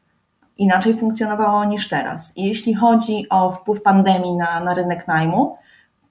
inaczej 0.57 0.93
funkcjonowało 0.93 1.65
niż 1.65 1.89
teraz. 1.89 2.37
I 2.37 2.43
jeśli 2.47 2.73
chodzi 2.73 3.25
o 3.29 3.51
wpływ 3.51 3.81
pandemii 3.81 4.35
na, 4.35 4.59
na 4.59 4.73
rynek 4.73 5.07
najmu, 5.07 5.57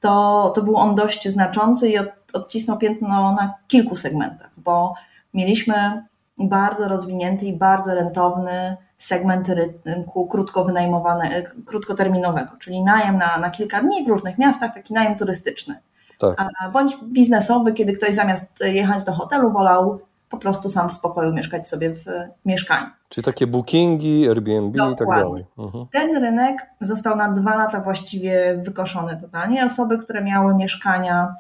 to, 0.01 0.53
to 0.55 0.63
był 0.63 0.77
on 0.77 0.95
dość 0.95 1.29
znaczący 1.29 1.89
i 1.89 1.99
od, 1.99 2.09
odcisnął 2.33 2.79
piętno 2.79 3.33
na 3.33 3.55
kilku 3.69 3.97
segmentach, 3.97 4.51
bo 4.57 4.95
mieliśmy 5.35 6.05
bardzo 6.39 6.89
rozwinięty 6.89 7.47
i 7.47 7.53
bardzo 7.53 7.95
rentowny 7.95 8.77
segment 8.99 9.49
rynku 9.85 10.27
krótko 10.27 10.65
wynajmowane, 10.65 11.43
krótkoterminowego, 11.67 12.51
czyli 12.61 12.83
najem 12.83 13.19
na, 13.19 13.39
na 13.39 13.51
kilka 13.51 13.81
dni 13.83 14.05
w 14.05 14.09
różnych 14.09 14.39
miastach, 14.39 14.75
taki 14.75 14.95
najem 14.95 15.17
turystyczny. 15.17 15.81
Tak. 16.19 16.49
Bądź 16.73 16.97
biznesowy, 17.05 17.73
kiedy 17.73 17.93
ktoś 17.93 18.15
zamiast 18.15 18.61
jechać 18.61 19.05
do 19.05 19.13
hotelu 19.13 19.51
wolał 19.53 20.01
po 20.31 20.39
prostu 20.39 20.69
sam 20.69 20.89
w 20.91 20.93
spokoju 20.93 21.33
mieszkać 21.33 21.69
sobie 21.69 21.91
w 21.91 22.05
mieszkaniu. 22.45 22.87
Czyli 23.09 23.25
takie 23.25 23.47
bookingi, 23.47 24.29
Airbnb 24.29 24.77
Dokładnie. 24.77 24.95
i 24.95 24.99
tak 24.99 25.09
dalej. 25.09 25.47
Mhm. 25.59 25.87
Ten 25.93 26.17
rynek 26.17 26.67
został 26.81 27.17
na 27.17 27.29
dwa 27.29 27.57
lata 27.57 27.81
właściwie 27.81 28.57
wykoszony 28.63 29.21
totalnie. 29.21 29.65
Osoby, 29.65 29.99
które 29.99 30.25
miały 30.25 30.55
mieszkania 30.55 31.23
e, 31.25 31.35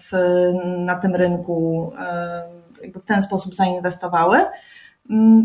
w, 0.00 0.12
na 0.78 0.96
tym 0.96 1.14
rynku, 1.14 1.92
e, 1.98 2.42
jakby 2.82 3.00
w 3.00 3.06
ten 3.06 3.22
sposób 3.22 3.54
zainwestowały, 3.54 4.38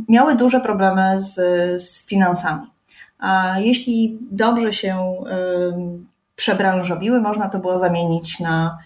miały 0.10 0.36
duże 0.36 0.60
problemy 0.60 1.22
z, 1.22 1.34
z 1.82 2.06
finansami. 2.06 2.68
A 3.20 3.60
jeśli 3.60 4.20
dobrze 4.32 4.74
się 4.74 5.15
przebranżowiły, 6.36 7.22
można 7.22 7.50
to 7.50 7.60
było 7.60 7.80
zamienić 7.80 8.39
na, 8.39 8.77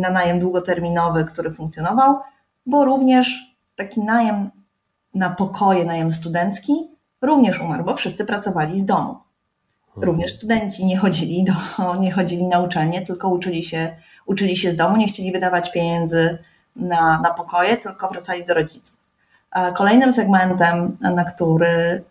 na 0.00 0.10
najem 0.10 0.40
długoterminowy, 0.40 1.24
który 1.24 1.50
funkcjonował, 1.50 2.18
bo 2.66 2.84
również 2.84 3.56
taki 3.76 4.00
najem 4.00 4.50
na 5.14 5.30
pokoje, 5.30 5.84
najem 5.84 6.12
studencki 6.12 6.72
również 7.22 7.60
umarł, 7.60 7.84
bo 7.84 7.96
wszyscy 7.96 8.24
pracowali 8.24 8.80
z 8.80 8.84
domu. 8.84 9.16
Mhm. 9.88 10.06
Również 10.06 10.32
studenci 10.32 10.86
nie 10.86 10.98
chodzili, 10.98 11.44
do, 11.44 11.94
nie 12.00 12.12
chodzili 12.12 12.46
na 12.46 12.60
uczelnię, 12.60 13.06
tylko 13.06 13.28
uczyli 13.28 13.62
się, 13.62 13.96
uczyli 14.26 14.56
się 14.56 14.72
z 14.72 14.76
domu, 14.76 14.96
nie 14.96 15.06
chcieli 15.08 15.32
wydawać 15.32 15.72
pieniędzy 15.72 16.38
na, 16.76 17.20
na 17.20 17.30
pokoje, 17.30 17.76
tylko 17.76 18.08
wracali 18.08 18.44
do 18.44 18.54
rodziców. 18.54 19.04
Kolejnym 19.74 20.12
segmentem, 20.12 20.96
na 21.00 21.24
który 21.24 22.02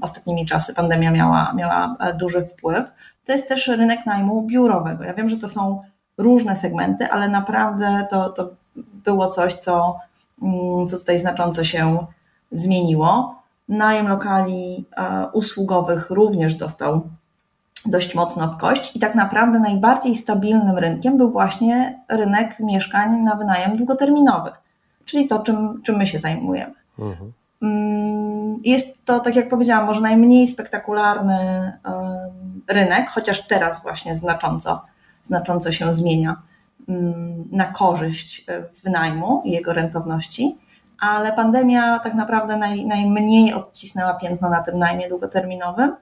ostatnimi 0.00 0.46
czasy 0.46 0.74
pandemia 0.74 1.10
miała, 1.10 1.52
miała 1.52 1.96
duży 2.18 2.46
wpływ, 2.46 2.92
to 3.24 3.32
jest 3.32 3.48
też 3.48 3.68
rynek 3.68 4.06
najmu 4.06 4.42
biurowego. 4.42 5.04
Ja 5.04 5.14
wiem, 5.14 5.28
że 5.28 5.36
to 5.36 5.48
są 5.48 5.82
różne 6.18 6.56
segmenty, 6.56 7.10
ale 7.10 7.28
naprawdę 7.28 8.06
to, 8.10 8.28
to 8.28 8.48
było 8.76 9.28
coś, 9.28 9.54
co, 9.54 9.98
mm, 10.42 10.88
co 10.88 10.98
tutaj 10.98 11.18
znacząco 11.18 11.64
się 11.64 12.06
zmieniło. 12.52 13.34
Najem 13.68 14.08
lokali 14.08 14.84
e, 14.96 15.26
usługowych 15.32 16.10
również 16.10 16.54
dostał 16.54 17.08
dość 17.86 18.14
mocno 18.14 18.48
w 18.48 18.56
kość 18.56 18.96
i 18.96 19.00
tak 19.00 19.14
naprawdę 19.14 19.58
najbardziej 19.58 20.16
stabilnym 20.16 20.78
rynkiem 20.78 21.16
był 21.16 21.30
właśnie 21.30 22.00
rynek 22.08 22.60
mieszkań 22.60 23.22
na 23.22 23.34
wynajem 23.34 23.76
długoterminowy, 23.76 24.50
czyli 25.04 25.28
to, 25.28 25.38
czym, 25.38 25.82
czym 25.82 25.96
my 25.96 26.06
się 26.06 26.18
zajmujemy. 26.18 26.74
Mhm. 26.98 27.32
Mm, 27.62 28.56
jest 28.64 29.04
to, 29.04 29.20
tak 29.20 29.36
jak 29.36 29.48
powiedziałam, 29.48 29.86
może 29.86 30.00
najmniej 30.00 30.46
spektakularny 30.46 31.72
rynek, 32.68 33.10
chociaż 33.10 33.46
teraz 33.46 33.82
właśnie 33.82 34.16
znacząco, 34.16 34.84
znacząco 35.24 35.72
się 35.72 35.94
zmienia 35.94 36.36
Mm, 36.90 37.48
na 37.52 37.64
korzyść 37.64 38.44
e, 38.48 38.62
wynajmu 38.84 39.42
i 39.44 39.50
jego 39.50 39.72
rentowności, 39.72 40.58
ale 41.00 41.32
pandemia 41.32 41.98
tak 41.98 42.14
naprawdę 42.14 42.56
naj, 42.56 42.86
najmniej 42.86 43.54
odcisnęła 43.54 44.14
piętno 44.14 44.50
na 44.50 44.62
tym 44.62 44.78
najmie 44.78 45.08
długoterminowym, 45.08 45.96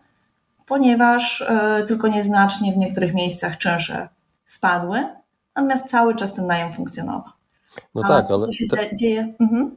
ponieważ 0.69 1.41
y, 1.41 1.87
tylko 1.87 2.09
nieznacznie 2.09 2.73
w 2.73 2.77
niektórych 2.77 3.15
miejscach 3.15 3.59
czynsze 3.59 4.09
spadły, 4.47 5.07
natomiast 5.57 5.87
cały 5.87 6.17
czas 6.17 6.35
ten 6.35 6.47
najem 6.47 6.73
funkcjonował. 6.73 7.33
No 7.95 8.03
A 8.05 8.09
tak, 8.09 8.31
ale. 8.31 8.47
Co 8.47 8.53
się 8.53 8.67
te... 8.67 8.97
dzieje? 8.97 9.35
Mhm. 9.41 9.77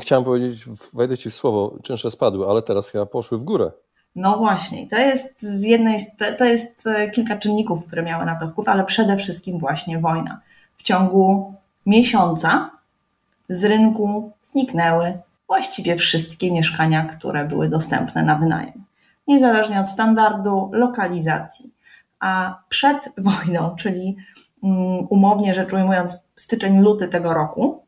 Chciałem 0.00 0.24
powiedzieć, 0.24 0.64
wejdę 0.94 1.18
ci 1.18 1.30
w 1.30 1.34
słowo, 1.34 1.78
czynsze 1.82 2.10
spadły, 2.10 2.46
ale 2.46 2.62
teraz 2.62 2.90
chyba 2.90 3.06
poszły 3.06 3.38
w 3.38 3.44
górę. 3.44 3.70
No 4.16 4.36
właśnie, 4.36 4.88
to 4.88 4.96
jest 4.98 5.42
z 5.42 5.62
jednej, 5.62 6.06
to 6.38 6.44
jest 6.44 6.86
e, 6.86 7.10
kilka 7.10 7.36
czynników, 7.36 7.86
które 7.86 8.02
miały 8.02 8.24
na 8.24 8.36
to 8.36 8.48
wpływ, 8.48 8.68
ale 8.68 8.84
przede 8.84 9.16
wszystkim 9.16 9.58
właśnie 9.58 9.98
wojna. 9.98 10.40
W 10.76 10.82
ciągu 10.82 11.54
miesiąca 11.86 12.70
z 13.48 13.64
rynku 13.64 14.32
zniknęły 14.44 15.18
właściwie 15.46 15.96
wszystkie 15.96 16.52
mieszkania, 16.52 17.04
które 17.04 17.44
były 17.44 17.68
dostępne 17.68 18.22
na 18.22 18.34
wynajem. 18.34 18.84
Niezależnie 19.26 19.80
od 19.80 19.88
standardu 19.88 20.70
lokalizacji. 20.72 21.74
A 22.20 22.58
przed 22.68 23.08
wojną, 23.18 23.76
czyli 23.76 24.16
mm, 24.62 25.06
umownie 25.10 25.54
rzecz 25.54 25.72
ujmując, 25.72 26.16
styczeń, 26.36 26.80
luty 26.80 27.08
tego 27.08 27.34
roku, 27.34 27.84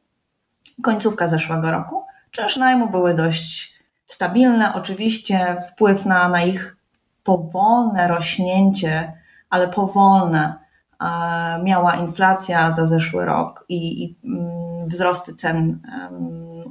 końcówka 0.82 1.28
zeszłego 1.28 1.70
roku, 1.70 2.02
czynsze 2.30 2.60
najmu 2.60 2.90
były 2.90 3.14
dość 3.14 3.74
stabilne. 4.06 4.74
Oczywiście 4.74 5.56
wpływ 5.72 6.06
na, 6.06 6.28
na 6.28 6.42
ich 6.42 6.76
powolne 7.24 8.08
rośnięcie, 8.08 9.12
ale 9.50 9.68
powolne 9.68 10.66
miała 11.62 11.96
inflacja 11.96 12.72
za 12.72 12.86
zeszły 12.86 13.24
rok 13.24 13.64
i, 13.68 14.04
i 14.04 14.18
mm, 14.24 14.88
wzrosty 14.88 15.34
cen 15.34 15.80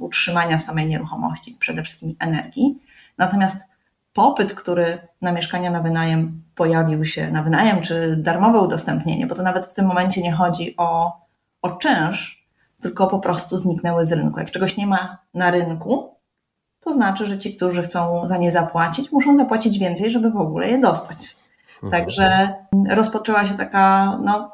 utrzymania 0.00 0.58
samej 0.58 0.86
nieruchomości, 0.86 1.56
przede 1.58 1.82
wszystkim 1.82 2.16
energii. 2.18 2.82
Natomiast 3.18 3.75
popyt, 4.16 4.54
który 4.54 4.98
na 5.22 5.32
mieszkania 5.32 5.70
na 5.70 5.80
wynajem 5.80 6.42
pojawił 6.54 7.04
się, 7.04 7.30
na 7.30 7.42
wynajem 7.42 7.82
czy 7.82 8.16
darmowe 8.16 8.60
udostępnienie, 8.60 9.26
bo 9.26 9.34
to 9.34 9.42
nawet 9.42 9.66
w 9.66 9.74
tym 9.74 9.86
momencie 9.86 10.22
nie 10.22 10.32
chodzi 10.32 10.74
o, 10.76 11.12
o 11.62 11.70
czynsz, 11.70 12.46
tylko 12.80 13.06
po 13.06 13.18
prostu 13.18 13.56
zniknęły 13.56 14.06
z 14.06 14.12
rynku. 14.12 14.38
Jak 14.38 14.50
czegoś 14.50 14.76
nie 14.76 14.86
ma 14.86 15.18
na 15.34 15.50
rynku, 15.50 16.14
to 16.80 16.92
znaczy, 16.92 17.26
że 17.26 17.38
ci, 17.38 17.56
którzy 17.56 17.82
chcą 17.82 18.26
za 18.26 18.36
nie 18.36 18.52
zapłacić, 18.52 19.12
muszą 19.12 19.36
zapłacić 19.36 19.78
więcej, 19.78 20.10
żeby 20.10 20.30
w 20.30 20.36
ogóle 20.36 20.68
je 20.68 20.78
dostać. 20.78 21.36
Mhm. 21.82 21.90
Także 21.90 22.54
rozpoczęła 22.90 23.46
się 23.46 23.54
taka 23.54 24.18
no, 24.24 24.52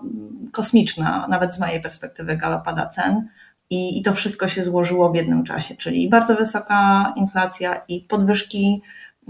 kosmiczna, 0.53 1.27
nawet 1.29 1.55
z 1.55 1.61
mojej 1.61 1.83
perspektywy, 1.83 2.37
galopada 2.37 2.87
cen. 2.87 3.29
I, 3.71 3.99
I 3.99 4.03
to 4.03 4.15
wszystko 4.15 4.49
się 4.49 4.65
złożyło 4.65 5.11
w 5.11 5.15
jednym 5.15 5.45
czasie, 5.45 5.75
czyli 5.77 6.09
bardzo 6.09 6.37
wysoka 6.37 7.13
inflacja 7.17 7.81
i 7.89 8.01
podwyżki, 8.01 8.83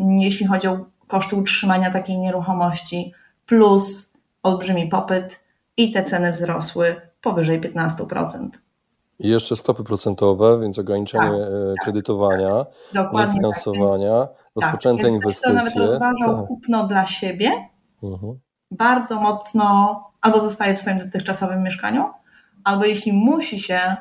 jeśli 0.08 0.46
chodzi 0.46 0.68
o 0.68 0.86
koszty 1.06 1.36
utrzymania 1.36 1.90
takiej 1.90 2.18
nieruchomości, 2.18 3.12
plus 3.46 4.12
olbrzymi 4.42 4.88
popyt 4.88 5.40
i 5.76 5.92
te 5.92 6.02
ceny 6.02 6.32
wzrosły 6.32 7.00
powyżej 7.20 7.60
15%. 7.60 8.48
I 9.18 9.28
jeszcze 9.28 9.56
stopy 9.56 9.84
procentowe, 9.84 10.60
więc 10.60 10.78
ograniczenie 10.78 11.24
tak, 11.24 11.32
e, 11.32 11.74
tak 11.76 11.84
kredytowania, 11.84 12.66
tak, 12.94 13.10
finansowania, 13.32 14.26
tak, 14.26 14.36
rozpoczęte 14.56 15.02
tak. 15.02 15.12
inwestycje. 15.12 15.60
Ktoś, 15.60 15.70
kto 15.70 15.80
nawet 15.80 15.90
rozważał 15.90 16.36
tak. 16.36 16.46
kupno 16.46 16.86
dla 16.86 17.06
siebie, 17.06 17.50
mhm. 18.02 18.38
bardzo 18.70 19.20
mocno 19.20 19.96
albo 20.20 20.40
zostaje 20.40 20.74
w 20.74 20.78
swoim 20.78 20.98
dotychczasowym 20.98 21.62
mieszkaniu, 21.62 22.10
albo 22.64 22.84
jeśli 22.84 23.12
musi 23.12 23.60
się 23.60 23.96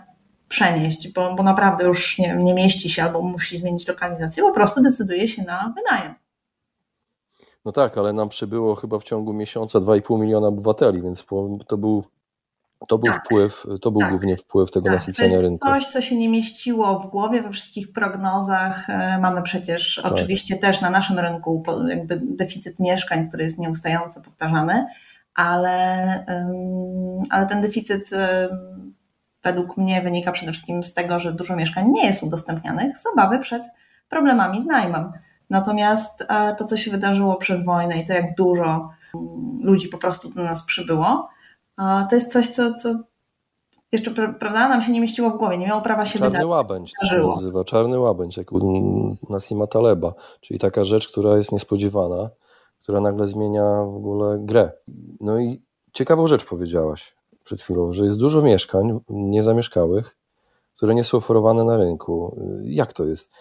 przenieść, 0.52 1.14
bo, 1.14 1.36
bo 1.36 1.44
naprawdę 1.44 1.84
już 1.84 2.18
nie, 2.20 2.36
nie 2.36 2.54
mieści 2.54 2.90
się 2.90 3.04
albo 3.04 3.22
musi 3.22 3.58
zmienić 3.58 3.88
lokalizację, 3.88 4.44
po 4.44 4.52
prostu 4.52 4.82
decyduje 4.82 5.28
się 5.28 5.44
na 5.44 5.74
wynajem. 5.76 6.14
No 7.66 7.72
tak, 7.72 7.98
ale 7.98 8.14
nam 8.14 8.30
przybyło 8.30 8.76
chyba 8.76 9.00
w 9.00 9.04
ciągu 9.04 9.34
miesiąca 9.34 9.80
2,5 9.80 10.20
miliona 10.20 10.48
obywateli, 10.48 11.02
więc 11.02 11.26
to 11.68 11.78
był 11.78 12.04
to 12.88 12.98
był 12.98 13.14
tak, 13.14 13.26
wpływ, 13.26 13.66
to 13.82 13.92
był 13.92 14.02
tak, 14.02 14.10
głównie 14.10 14.38
wpływ 14.38 14.72
tego 14.72 14.86
tak, 14.86 14.94
nasycenia 14.94 15.30
to 15.30 15.36
jest 15.36 15.44
rynku. 15.44 15.68
Coś, 15.68 15.86
co 15.86 16.02
się 16.02 16.16
nie 16.16 16.30
mieściło 16.30 17.00
w 17.00 17.10
głowie 17.10 17.42
we 17.42 17.52
wszystkich 17.52 17.94
prognozach. 17.94 18.90
E, 18.90 19.20
mamy 19.20 19.42
przecież 19.42 20.00
tak. 20.04 20.12
oczywiście 20.12 20.58
też 20.58 20.82
na 20.82 20.90
naszym 20.90 21.20
rynku 21.20 21.64
jakby 21.88 22.22
deficyt 22.24 22.80
mieszkań, 22.80 23.28
który 23.28 23.44
jest 23.44 23.60
nieustająco 23.60 24.22
powtarzany, 24.22 24.86
ale, 25.36 26.26
ale 27.30 27.46
ten 27.46 27.62
deficyt 27.62 28.10
według 29.44 29.78
mnie 29.78 30.02
wynika 30.02 30.32
przede 30.32 30.52
wszystkim 30.52 30.84
z 30.84 30.94
tego, 30.94 31.20
że 31.20 31.34
dużo 31.34 31.56
mieszkań 31.56 31.90
nie 31.90 32.06
jest 32.06 32.24
udostępnianych 32.24 32.98
z 32.98 33.06
obawy 33.06 33.40
przed 33.40 33.64
problemami 34.10 34.62
z 34.62 34.66
najmem. 34.66 35.12
Natomiast 35.50 36.26
e, 36.28 36.56
to, 36.56 36.66
co 36.66 36.78
się 36.78 36.92
wydarzyło 36.92 37.36
przez 37.36 37.66
wojnę 37.66 37.98
i 37.98 38.08
to, 38.08 38.14
jak 38.14 38.36
dużo 38.36 38.90
ludzi 39.62 39.88
po 39.88 39.98
prostu 39.98 40.30
do 40.30 40.44
nas 40.44 40.64
przybyło. 40.64 41.30
To 41.78 42.16
jest 42.16 42.32
coś, 42.32 42.48
co, 42.48 42.74
co 42.74 42.90
jeszcze 43.92 44.12
prawda, 44.40 44.70
nam 44.70 44.82
się 44.82 44.92
nie 44.92 45.02
mieściło 45.02 45.30
w 45.30 45.38
głowie, 45.38 45.58
nie 45.58 45.68
miało 45.68 45.82
prawa 45.82 46.06
się 46.06 46.20
Czarny 46.20 46.30
wydarzyć. 46.30 46.50
łabędź 46.50 46.94
to 47.02 47.08
się 47.08 47.28
nazywa, 47.28 47.64
czarny 47.64 48.00
łabędź, 48.00 48.38
jak 48.38 48.52
u 48.52 49.18
Nasima 49.30 49.68
Taleba, 49.68 50.14
czyli 50.42 50.60
taka 50.60 50.84
rzecz, 50.84 51.08
która 51.08 51.38
jest 51.38 51.52
niespodziewana, 51.52 52.30
która 52.84 53.02
nagle 53.02 53.28
zmienia 53.28 53.64
w 53.64 53.96
ogóle 53.96 54.40
grę. 54.40 54.72
No 55.22 55.40
i 55.40 55.62
ciekawą 55.94 56.28
rzecz 56.28 56.46
powiedziałaś 56.46 57.16
przed 57.52 57.62
chwilą, 57.62 57.92
że 57.92 58.06
jest 58.06 58.18
dużo 58.18 58.42
mieszkań 58.42 59.00
niezamieszkałych, 59.10 60.18
które 60.76 60.96
nie 60.96 61.04
są 61.04 61.18
oferowane 61.18 61.64
na 61.64 61.78
rynku. 61.78 62.38
Jak 62.64 62.94
to 62.94 63.06
jest? 63.06 63.32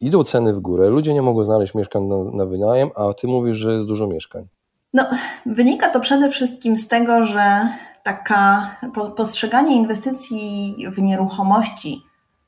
Idą 0.00 0.24
ceny 0.24 0.52
w 0.52 0.60
górę, 0.60 0.88
ludzie 0.88 1.14
nie 1.14 1.22
mogą 1.22 1.44
znaleźć 1.44 1.74
mieszkań 1.74 2.02
na, 2.02 2.16
na 2.24 2.46
wynajem, 2.46 2.90
a 2.94 3.14
ty 3.14 3.26
mówisz, 3.26 3.56
że 3.56 3.72
jest 3.72 3.86
dużo 3.86 4.06
mieszkań. 4.06 4.46
No, 4.92 5.06
wynika 5.46 5.90
to 5.90 6.00
przede 6.00 6.30
wszystkim 6.30 6.76
z 6.76 6.88
tego, 6.88 7.24
że 7.24 7.68
taka 8.02 8.76
postrzeganie 9.16 9.76
inwestycji 9.76 10.76
w 10.96 11.02
nieruchomości 11.02 12.02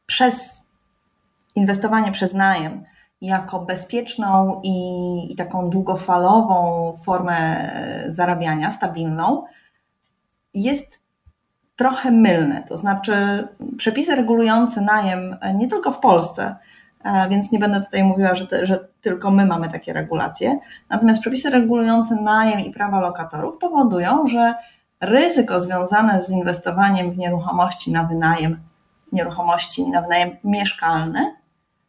przez 0.06 0.62
inwestowanie 1.54 2.12
przez 2.12 2.34
najem 2.34 2.84
jako 3.20 3.60
bezpieczną 3.60 4.60
i, 4.64 4.78
i, 5.32 5.36
taką 5.36 5.70
długofalową 5.70 6.92
formę 7.04 7.70
zarabiania, 8.08 8.70
stabilną, 8.70 9.44
jest 10.62 11.00
trochę 11.76 12.10
mylne. 12.10 12.62
To 12.68 12.76
znaczy, 12.76 13.48
przepisy 13.76 14.16
regulujące 14.16 14.80
najem 14.80 15.36
nie 15.54 15.68
tylko 15.68 15.92
w 15.92 16.00
Polsce, 16.00 16.56
e, 17.04 17.28
więc 17.28 17.52
nie 17.52 17.58
będę 17.58 17.80
tutaj 17.80 18.04
mówiła, 18.04 18.34
że, 18.34 18.46
te, 18.46 18.66
że 18.66 18.88
tylko 19.00 19.30
my 19.30 19.46
mamy 19.46 19.68
takie 19.68 19.92
regulacje. 19.92 20.58
Natomiast 20.90 21.20
przepisy 21.20 21.50
regulujące 21.50 22.14
najem 22.14 22.60
i 22.60 22.70
prawa 22.70 23.00
lokatorów 23.00 23.58
powodują, 23.58 24.26
że 24.26 24.54
ryzyko 25.00 25.60
związane 25.60 26.22
z 26.22 26.30
inwestowaniem 26.30 27.10
w 27.10 27.18
nieruchomości 27.18 27.92
na 27.92 28.02
wynajem, 28.02 28.60
nieruchomości 29.12 29.90
na 29.90 30.02
wynajem 30.02 30.30
mieszkalny 30.44 31.34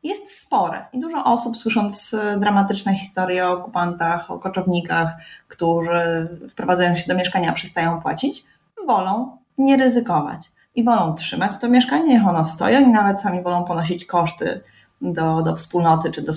jest 0.03 0.41
spore. 0.41 0.85
I 0.93 0.99
dużo 0.99 1.23
osób, 1.23 1.57
słysząc 1.57 2.15
dramatyczne 2.39 2.95
historie 2.95 3.47
o 3.47 3.51
okupantach, 3.51 4.31
o 4.31 4.39
koczownikach, 4.39 5.15
którzy 5.47 6.27
wprowadzają 6.49 6.95
się 6.95 7.07
do 7.07 7.15
mieszkania, 7.15 7.53
przestają 7.53 8.01
płacić, 8.01 8.45
wolą 8.87 9.37
nie 9.57 9.77
ryzykować. 9.77 10.51
I 10.75 10.83
wolą 10.83 11.15
trzymać 11.15 11.57
to 11.57 11.69
mieszkanie, 11.69 12.07
niech 12.07 12.27
ono 12.27 12.45
stoi, 12.45 12.83
i 12.83 12.87
nawet 12.87 13.21
sami 13.21 13.41
wolą 13.41 13.63
ponosić 13.63 14.05
koszty 14.05 14.61
do, 15.01 15.41
do 15.41 15.55
wspólnoty 15.55 16.11
czy 16.11 16.21
do 16.21 16.33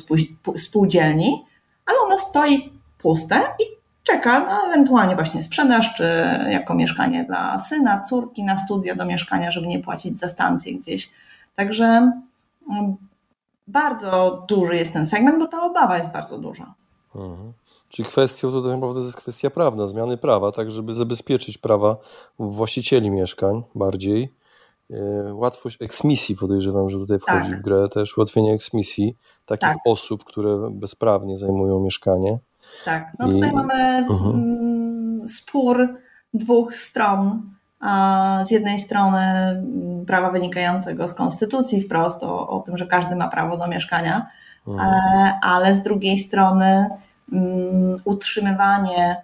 spółdzielni, 0.57 1.45
ale 1.87 1.99
ono 1.99 2.19
stoi 2.19 2.73
puste 2.99 3.43
i 3.59 3.65
czeka 4.03 4.41
na 4.41 4.63
ewentualnie 4.67 5.15
właśnie 5.15 5.43
sprzedaż, 5.43 5.95
czy 5.95 6.05
jako 6.51 6.75
mieszkanie 6.75 7.25
dla 7.25 7.59
syna, 7.59 8.01
córki 8.01 8.45
na 8.45 8.59
studia 8.59 8.95
do 8.95 9.05
mieszkania, 9.05 9.51
żeby 9.51 9.67
nie 9.67 9.79
płacić 9.79 10.19
za 10.19 10.29
stację 10.29 10.75
gdzieś. 10.75 11.11
Także 11.57 12.13
mm, 12.71 12.97
bardzo 13.69 14.45
duży 14.49 14.75
jest 14.75 14.93
ten 14.93 15.07
segment, 15.07 15.39
bo 15.39 15.47
ta 15.47 15.63
obawa 15.63 15.99
jest 15.99 16.11
bardzo 16.11 16.39
duża. 16.39 16.75
Mhm. 17.15 17.53
Czyli 17.91 18.09
kwestią 18.09 18.53
to 18.53 18.63
tak 18.63 18.73
naprawdę 18.73 19.01
jest 19.01 19.17
kwestia 19.17 19.51
prawna, 19.51 19.87
zmiany 19.87 20.17
prawa, 20.17 20.53
tak 20.53 20.71
żeby 20.71 20.95
zabezpieczyć 20.95 21.59
prawa 21.59 21.97
właścicieli 22.39 23.11
mieszkań 23.11 23.63
bardziej. 23.75 24.35
E, 24.91 25.35
łatwość 25.35 25.83
eksmisji 25.83 26.37
podejrzewam, 26.37 26.91
że 26.91 26.99
tutaj 26.99 27.19
wchodzi 27.19 27.51
tak. 27.51 27.59
w 27.59 27.63
grę 27.63 27.89
też 27.89 28.19
ułatwienie 28.19 28.53
eksmisji 28.53 29.17
takich 29.47 29.69
tak. 29.69 29.79
osób, 29.85 30.25
które 30.25 30.71
bezprawnie 30.71 31.37
zajmują 31.37 31.81
mieszkanie. 31.81 32.39
Tak, 32.85 33.13
no 33.19 33.29
tutaj 33.29 33.51
I... 33.51 33.53
mamy 33.53 33.75
mhm. 34.11 34.35
Mm, 34.35 35.29
spór 35.29 35.89
dwóch 36.35 36.77
stron. 36.77 37.43
Z 38.45 38.51
jednej 38.51 38.79
strony 38.79 39.19
mm, 39.19 40.07
prawa 40.07 40.31
wynikającego 40.31 41.09
z 41.09 41.15
konstytucji 41.15 41.81
wprost 41.81 42.23
o, 42.23 42.49
o 42.49 42.61
tym, 42.61 42.77
że 42.77 42.87
każdy 42.87 43.17
ma 43.17 43.29
prawo 43.29 43.57
do 43.57 43.67
mieszkania, 43.67 44.27
mhm. 44.69 44.89
E, 44.89 45.39
ale 45.43 45.75
z 45.75 45.83
drugiej 45.83 46.19
strony 46.19 46.87
utrzymywanie 48.05 49.23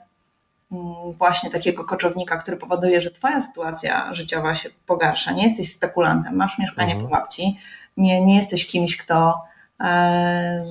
właśnie 1.19 1.51
takiego 1.51 1.85
koczownika, 1.85 2.37
który 2.37 2.57
powoduje, 2.57 3.01
że 3.01 3.11
twoja 3.11 3.41
sytuacja 3.41 4.15
życiowa 4.15 4.55
się 4.55 4.71
pogarsza. 4.87 5.33
Nie 5.33 5.49
jesteś 5.49 5.73
spekulantem, 5.73 6.37
masz 6.37 6.59
mieszkanie 6.59 6.93
mhm. 6.93 7.11
po 7.11 7.17
babci, 7.17 7.59
nie, 7.97 8.25
nie 8.25 8.37
jesteś 8.37 8.67
kimś, 8.67 8.97
kto 8.97 9.41
e, 9.81 10.65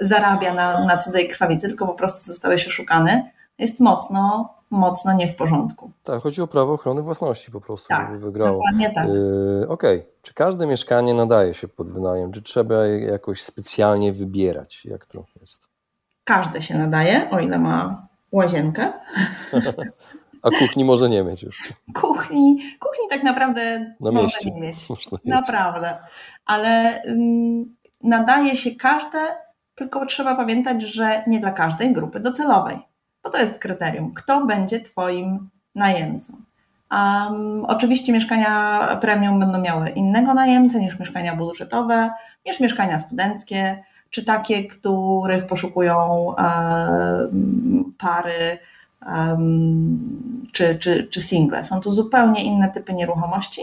zarabia 0.00 0.54
na, 0.54 0.84
na 0.84 0.96
cudzej 0.96 1.28
krwawicy, 1.28 1.68
tylko 1.68 1.86
po 1.86 1.94
prostu 1.94 2.26
zostałeś 2.26 2.66
oszukany, 2.66 3.30
jest 3.58 3.80
mocno, 3.80 4.54
mocno 4.70 5.12
nie 5.12 5.28
w 5.28 5.36
porządku. 5.36 5.90
Tak, 6.02 6.22
chodzi 6.22 6.42
o 6.42 6.46
prawo 6.46 6.72
ochrony 6.72 7.02
własności 7.02 7.52
po 7.52 7.60
prostu, 7.60 7.88
tak, 7.88 8.06
żeby 8.06 8.18
wygrało. 8.18 8.56
Dokładnie 8.56 8.90
tak. 8.90 9.08
Yy, 9.08 9.66
Okej, 9.68 9.98
okay. 9.98 10.12
czy 10.22 10.34
każde 10.34 10.66
mieszkanie 10.66 11.14
nadaje 11.14 11.54
się 11.54 11.68
pod 11.68 11.92
wynajem, 11.92 12.32
czy 12.32 12.42
trzeba 12.42 12.84
je 12.84 13.00
jakoś 13.00 13.42
specjalnie 13.42 14.12
wybierać? 14.12 14.84
Jak 14.84 15.06
to 15.06 15.24
jest? 15.40 15.65
Każde 16.26 16.62
się 16.62 16.78
nadaje, 16.78 17.30
o 17.30 17.40
ile 17.40 17.58
ma 17.58 18.06
łazienkę. 18.32 18.92
A 20.42 20.50
kuchni 20.50 20.84
może 20.84 21.08
nie 21.08 21.22
mieć 21.24 21.42
już. 21.42 21.72
Kuchni, 21.94 22.58
kuchni 22.80 23.08
tak 23.10 23.22
naprawdę 23.22 23.94
Na 24.00 24.12
może 24.12 24.22
mieście. 24.24 24.50
nie 24.50 24.60
mieć. 24.60 24.88
Naprawdę. 25.24 25.98
Ale 26.46 27.02
mm, 27.02 27.76
nadaje 28.02 28.56
się 28.56 28.70
każde, 28.74 29.18
tylko 29.74 30.06
trzeba 30.06 30.34
pamiętać, 30.34 30.82
że 30.82 31.22
nie 31.26 31.40
dla 31.40 31.50
każdej 31.50 31.92
grupy 31.92 32.20
docelowej, 32.20 32.78
bo 33.22 33.30
to 33.30 33.38
jest 33.38 33.58
kryterium. 33.58 34.14
Kto 34.14 34.46
będzie 34.46 34.80
Twoim 34.80 35.50
najemcą? 35.74 36.32
Um, 36.90 37.64
oczywiście 37.64 38.12
mieszkania 38.12 38.80
premium 39.00 39.40
będą 39.40 39.60
miały 39.60 39.88
innego 39.88 40.34
najemcę 40.34 40.80
niż 40.80 40.98
mieszkania 40.98 41.36
budżetowe, 41.36 42.10
niż 42.46 42.60
mieszkania 42.60 42.98
studenckie, 42.98 43.84
czy 44.16 44.24
takie, 44.24 44.64
których 44.64 45.46
poszukują 45.46 46.26
um, 46.38 47.94
pary 47.98 48.58
czy, 50.52 50.78
czy, 50.78 51.08
czy 51.10 51.20
single. 51.20 51.64
Są 51.64 51.80
to 51.80 51.92
zupełnie 51.92 52.44
inne 52.44 52.70
typy 52.70 52.92
nieruchomości 52.94 53.60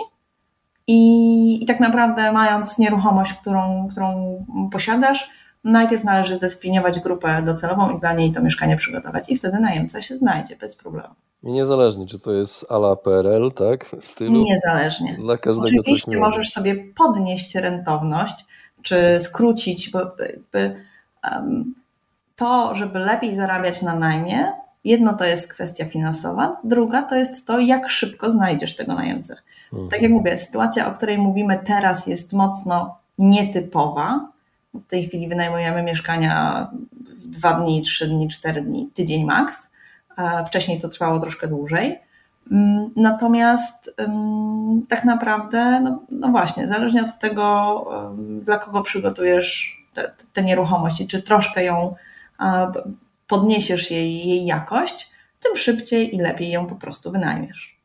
i, 0.87 1.63
I, 1.63 1.65
tak 1.65 1.79
naprawdę, 1.79 2.31
mając 2.31 2.77
nieruchomość, 2.77 3.33
którą, 3.33 3.87
którą 3.91 4.37
posiadasz, 4.71 5.29
najpierw 5.63 6.03
należy 6.03 6.35
zdefiniować 6.35 6.99
grupę 6.99 7.41
docelową 7.41 7.97
i 7.97 7.99
dla 7.99 8.13
niej 8.13 8.31
to 8.31 8.41
mieszkanie 8.41 8.77
przygotować, 8.77 9.29
i 9.29 9.37
wtedy 9.37 9.59
najemca 9.59 10.01
się 10.01 10.17
znajdzie 10.17 10.55
bez 10.55 10.75
problemu. 10.75 11.13
I 11.43 11.51
niezależnie, 11.51 12.05
czy 12.05 12.19
to 12.19 12.31
jest 12.31 12.71
ala 12.71 12.95
PRL, 12.95 13.51
tak? 13.51 13.95
W 14.01 14.07
stylu. 14.07 14.43
Niezależnie. 14.43 15.17
Dla 15.19 15.37
każdego 15.37 15.81
Oczywiście 15.81 16.17
możesz 16.17 16.49
sobie 16.49 16.75
podnieść 16.75 17.55
rentowność, 17.55 18.45
czy 18.83 19.19
skrócić, 19.19 19.89
bo 19.89 19.99
jakby, 19.99 20.75
um, 21.31 21.75
to, 22.35 22.75
żeby 22.75 22.99
lepiej 22.99 23.35
zarabiać 23.35 23.81
na 23.81 23.95
najmie, 23.95 24.51
jedno 24.83 25.13
to 25.13 25.25
jest 25.25 25.47
kwestia 25.47 25.85
finansowa, 25.85 26.57
druga 26.63 27.01
to 27.01 27.15
jest 27.15 27.47
to, 27.47 27.59
jak 27.59 27.89
szybko 27.89 28.31
znajdziesz 28.31 28.75
tego 28.75 28.93
najemcę. 28.93 29.35
Tak 29.91 30.01
jak 30.01 30.11
mówię, 30.11 30.37
sytuacja, 30.37 30.87
o 30.87 30.91
której 30.91 31.17
mówimy 31.17 31.59
teraz, 31.65 32.07
jest 32.07 32.33
mocno 32.33 32.97
nietypowa. 33.17 34.27
W 34.73 34.87
tej 34.87 35.07
chwili 35.07 35.27
wynajmujemy 35.27 35.83
mieszkania 35.83 36.67
w 37.23 37.27
dwa 37.27 37.53
dni, 37.53 37.81
trzy 37.81 38.07
dni, 38.07 38.29
cztery 38.29 38.61
dni, 38.61 38.89
tydzień 38.93 39.25
maks. 39.25 39.69
Wcześniej 40.47 40.81
to 40.81 40.87
trwało 40.89 41.19
troszkę 41.19 41.47
dłużej. 41.47 41.99
Mm, 42.53 42.89
natomiast 42.95 43.95
tak 44.89 45.05
naprawdę, 45.05 45.81
no, 45.81 45.99
no, 46.09 46.27
właśnie, 46.27 46.67
zależnie 46.67 47.05
od 47.05 47.19
tego, 47.19 47.85
dla 48.17 48.57
kogo 48.57 48.81
przygotujesz 48.81 49.77
tę 50.33 50.43
nieruchomość 50.43 51.01
i 51.01 51.07
czy 51.07 51.23
troszkę 51.23 51.63
ją 51.63 51.95
podniesiesz 53.27 53.91
jej, 53.91 54.27
jej 54.27 54.45
jakość, 54.45 55.11
tym 55.39 55.57
szybciej 55.57 56.15
i 56.15 56.19
lepiej 56.19 56.51
ją 56.51 56.67
po 56.67 56.75
prostu 56.75 57.11
wynajmiesz. 57.11 57.79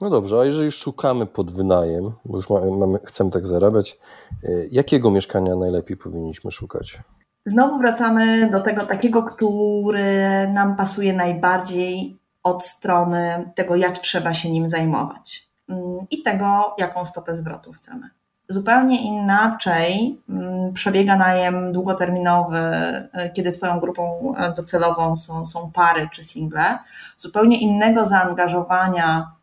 No 0.00 0.10
dobrze, 0.10 0.40
a 0.40 0.44
jeżeli 0.44 0.70
szukamy 0.70 1.26
pod 1.26 1.50
wynajem, 1.50 2.12
bo 2.24 2.36
już 2.36 2.50
mamy, 2.50 2.98
chcemy 3.04 3.30
tak 3.30 3.46
zarabiać, 3.46 3.98
y, 4.44 4.68
jakiego 4.72 5.10
mieszkania 5.10 5.56
najlepiej 5.56 5.96
powinniśmy 5.96 6.50
szukać? 6.50 6.98
Znowu 7.46 7.78
wracamy 7.78 8.50
do 8.50 8.60
tego 8.60 8.86
takiego, 8.86 9.22
który 9.22 10.48
nam 10.48 10.76
pasuje 10.76 11.12
najbardziej 11.12 12.17
od 12.42 12.64
strony 12.64 13.50
tego, 13.54 13.76
jak 13.76 13.98
trzeba 13.98 14.34
się 14.34 14.50
nim 14.50 14.68
zajmować 14.68 15.48
mm, 15.68 15.98
i 16.10 16.22
tego, 16.22 16.74
jaką 16.78 17.04
stopę 17.04 17.36
zwrotu 17.36 17.72
chcemy. 17.72 18.10
Zupełnie 18.48 19.02
inaczej 19.02 20.20
mm, 20.28 20.72
przebiega 20.72 21.16
najem 21.16 21.72
długoterminowy, 21.72 22.58
y, 22.58 23.30
kiedy 23.30 23.52
Twoją 23.52 23.80
grupą 23.80 24.34
y, 24.52 24.54
docelową 24.54 25.16
są, 25.16 25.46
są 25.46 25.70
pary 25.72 26.08
czy 26.12 26.24
single. 26.24 26.78
Zupełnie 27.16 27.60
innego 27.60 28.06
zaangażowania 28.06 29.38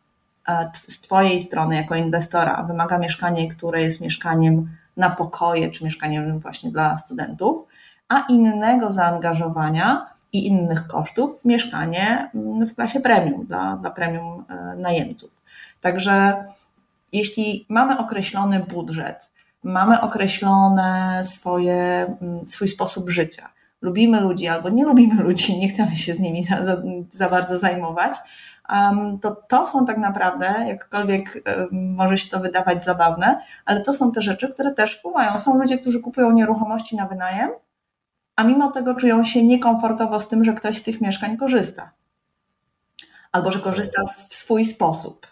z 0.72 1.00
Twojej 1.00 1.40
strony 1.40 1.76
jako 1.76 1.94
inwestora 1.94 2.62
wymaga 2.62 2.98
mieszkanie, 2.98 3.48
które 3.48 3.82
jest 3.82 4.00
mieszkaniem 4.00 4.68
na 4.96 5.10
pokoje, 5.10 5.70
czy 5.70 5.84
mieszkaniem 5.84 6.38
właśnie 6.38 6.70
dla 6.70 6.98
studentów, 6.98 7.66
a 8.08 8.20
innego 8.28 8.92
zaangażowania 8.92 10.06
i 10.32 10.46
innych 10.46 10.86
kosztów 10.86 11.44
mieszkanie 11.44 12.30
mm, 12.34 12.66
w 12.66 12.74
klasie 12.74 13.00
premium 13.00 13.46
dla, 13.46 13.76
dla 13.76 13.90
premium 13.90 14.44
e, 14.48 14.76
najemców. 14.76 15.30
Także 15.80 16.44
jeśli 17.12 17.66
mamy 17.68 17.98
określony 17.98 18.60
budżet, 18.60 19.30
mamy 19.62 20.00
określone 20.00 21.22
swoje, 21.24 22.06
mm, 22.22 22.48
swój 22.48 22.68
sposób 22.68 23.10
życia, 23.10 23.48
lubimy 23.82 24.20
ludzi 24.20 24.48
albo 24.48 24.68
nie 24.68 24.84
lubimy 24.84 25.22
ludzi, 25.22 25.58
nie 25.58 25.68
chcemy 25.68 25.96
się 25.96 26.14
z 26.14 26.20
nimi 26.20 26.42
za, 26.42 26.64
za, 26.64 26.82
za 27.10 27.28
bardzo 27.28 27.58
zajmować, 27.58 28.16
um, 28.70 29.18
to 29.18 29.36
to 29.48 29.66
są 29.66 29.86
tak 29.86 29.98
naprawdę, 29.98 30.54
jakkolwiek 30.68 31.42
um, 31.46 31.94
może 31.94 32.18
się 32.18 32.30
to 32.30 32.40
wydawać 32.40 32.84
zabawne, 32.84 33.40
ale 33.64 33.80
to 33.80 33.92
są 33.92 34.12
te 34.12 34.22
rzeczy, 34.22 34.48
które 34.48 34.72
też 34.72 34.98
wpływają. 34.98 35.38
Są 35.38 35.58
ludzie, 35.58 35.78
którzy 35.78 36.00
kupują 36.00 36.32
nieruchomości 36.32 36.96
na 36.96 37.06
wynajem, 37.06 37.50
a 38.36 38.44
mimo 38.44 38.72
tego 38.72 38.94
czują 38.94 39.24
się 39.24 39.42
niekomfortowo 39.42 40.20
z 40.20 40.28
tym, 40.28 40.44
że 40.44 40.52
ktoś 40.52 40.78
z 40.78 40.82
tych 40.82 41.00
mieszkań 41.00 41.36
korzysta. 41.36 41.90
Albo 43.32 43.52
że 43.52 43.58
korzysta 43.58 44.02
w 44.28 44.34
swój 44.34 44.64
sposób. 44.64 45.26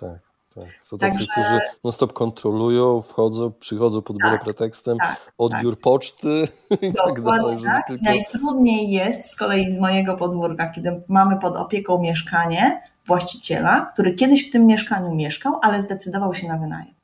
Tak. 0.00 0.28
Tak. 0.54 0.68
Są 0.82 0.98
tacy, 0.98 1.18
Także... 1.18 1.32
którzy 1.32 1.60
non-stop 1.84 2.12
kontrolują, 2.12 3.02
wchodzą, 3.02 3.52
przychodzą 3.52 4.02
pod 4.02 4.18
byle 4.18 4.32
tak, 4.32 4.44
pretekstem, 4.44 4.98
tak, 4.98 5.32
odbiór 5.38 5.74
tak. 5.74 5.82
poczty 5.82 6.48
i 6.82 6.92
tak 6.92 7.22
dalej. 7.22 7.62
Tak. 7.64 7.86
Tylko... 7.86 8.04
Najtrudniej 8.04 8.90
jest 8.90 9.30
z 9.30 9.36
kolei 9.36 9.72
z 9.72 9.78
mojego 9.78 10.16
podwórka, 10.16 10.70
kiedy 10.70 11.02
mamy 11.08 11.38
pod 11.38 11.56
opieką 11.56 11.98
mieszkanie 11.98 12.82
właściciela, 13.06 13.80
który 13.92 14.14
kiedyś 14.14 14.48
w 14.48 14.52
tym 14.52 14.66
mieszkaniu 14.66 15.14
mieszkał, 15.14 15.58
ale 15.62 15.80
zdecydował 15.82 16.34
się 16.34 16.48
na 16.48 16.56
wynajem. 16.56 16.94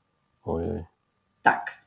Ojej. 0.44 0.84
Tak. 1.42 1.84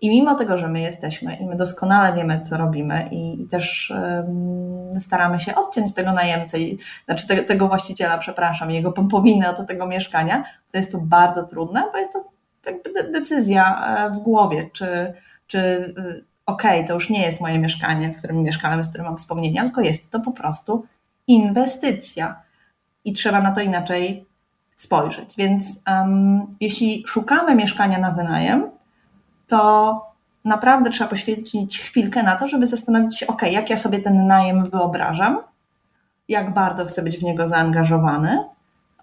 I 0.00 0.10
mimo 0.10 0.34
tego, 0.34 0.58
że 0.58 0.68
my 0.68 0.80
jesteśmy 0.80 1.36
i 1.36 1.46
my 1.46 1.56
doskonale 1.56 2.16
wiemy, 2.16 2.40
co 2.40 2.56
robimy 2.56 3.08
i, 3.10 3.42
i 3.42 3.46
też 3.46 3.92
um, 3.94 5.00
staramy 5.00 5.40
się 5.40 5.54
odciąć 5.54 5.94
tego 5.94 6.12
najemcę, 6.12 6.58
i, 6.60 6.78
znaczy 7.04 7.26
te, 7.26 7.36
tego 7.36 7.68
właściciela, 7.68 8.18
przepraszam, 8.18 8.70
jego 8.70 8.92
pompowinę 8.92 9.50
od 9.50 9.66
tego 9.66 9.86
mieszkania, 9.86 10.44
to 10.72 10.78
jest 10.78 10.92
to 10.92 10.98
bardzo 10.98 11.42
trudne, 11.42 11.82
bo 11.92 11.98
jest 11.98 12.12
to 12.12 12.24
jakby 12.66 13.12
decyzja 13.12 13.86
e, 13.86 14.10
w 14.10 14.18
głowie, 14.18 14.70
czy, 14.72 15.14
czy 15.46 15.58
y, 15.58 16.24
okej, 16.46 16.76
okay, 16.80 16.88
to 16.88 16.94
już 16.94 17.10
nie 17.10 17.22
jest 17.22 17.40
moje 17.40 17.58
mieszkanie, 17.58 18.12
w 18.12 18.16
którym 18.16 18.42
mieszkałem, 18.42 18.82
z 18.82 18.88
którym 18.88 19.06
mam 19.06 19.16
wspomnienia, 19.16 19.62
tylko 19.62 19.80
jest 19.80 20.10
to 20.10 20.20
po 20.20 20.32
prostu 20.32 20.86
inwestycja 21.26 22.42
i 23.04 23.12
trzeba 23.12 23.40
na 23.40 23.50
to 23.50 23.60
inaczej 23.60 24.26
spojrzeć. 24.76 25.34
Więc 25.36 25.82
um, 25.86 26.42
jeśli 26.60 27.04
szukamy 27.06 27.54
mieszkania 27.54 27.98
na 27.98 28.10
wynajem, 28.10 28.70
to 29.48 30.00
naprawdę 30.44 30.90
trzeba 30.90 31.10
poświęcić 31.10 31.80
chwilkę 31.80 32.22
na 32.22 32.36
to, 32.36 32.48
żeby 32.48 32.66
zastanowić 32.66 33.18
się, 33.18 33.26
ok, 33.26 33.42
jak 33.42 33.70
ja 33.70 33.76
sobie 33.76 33.98
ten 33.98 34.26
najem 34.26 34.70
wyobrażam, 34.70 35.38
jak 36.28 36.54
bardzo 36.54 36.84
chcę 36.84 37.02
być 37.02 37.18
w 37.18 37.22
niego 37.22 37.48
zaangażowany, 37.48 38.44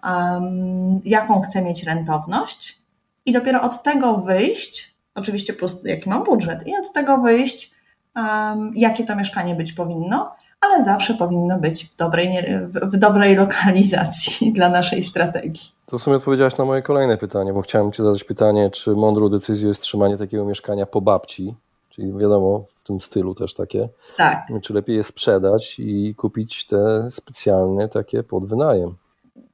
um, 0.04 1.00
jaką 1.04 1.40
chcę 1.40 1.62
mieć 1.62 1.84
rentowność 1.84 2.78
i 3.26 3.32
dopiero 3.32 3.62
od 3.62 3.82
tego 3.82 4.16
wyjść, 4.16 4.94
oczywiście 5.14 5.52
plus 5.52 5.84
jaki 5.84 6.08
mam 6.08 6.24
budżet, 6.24 6.66
i 6.66 6.76
od 6.76 6.92
tego 6.92 7.18
wyjść, 7.18 7.74
um, 8.16 8.72
jakie 8.74 9.04
to 9.04 9.16
mieszkanie 9.16 9.54
być 9.54 9.72
powinno, 9.72 10.36
ale 10.64 10.84
zawsze 10.84 11.14
powinno 11.14 11.58
być 11.58 11.84
w 11.84 11.96
dobrej, 11.96 12.44
w 12.68 12.96
dobrej 12.96 13.36
lokalizacji 13.36 14.52
dla 14.56 14.68
naszej 14.68 15.02
strategii. 15.02 15.62
To 15.86 15.98
w 15.98 16.02
sumie 16.02 16.16
odpowiedziałaś 16.16 16.56
na 16.56 16.64
moje 16.64 16.82
kolejne 16.82 17.16
pytanie, 17.16 17.52
bo 17.52 17.62
chciałem 17.62 17.92
Ci 17.92 18.02
zadać 18.02 18.24
pytanie, 18.24 18.70
czy 18.70 18.90
mądrą 18.90 19.28
decyzją 19.28 19.68
jest 19.68 19.82
trzymanie 19.82 20.16
takiego 20.16 20.44
mieszkania 20.44 20.86
po 20.86 21.00
babci, 21.00 21.54
czyli 21.88 22.12
wiadomo, 22.12 22.64
w 22.74 22.84
tym 22.84 23.00
stylu 23.00 23.34
też 23.34 23.54
takie. 23.54 23.88
Tak. 24.16 24.46
Czy 24.62 24.74
lepiej 24.74 24.96
je 24.96 25.02
sprzedać 25.02 25.76
i 25.78 26.14
kupić 26.14 26.66
te 26.66 27.10
specjalne 27.10 27.88
takie 27.88 28.22
pod 28.22 28.46
wynajem? 28.46 28.94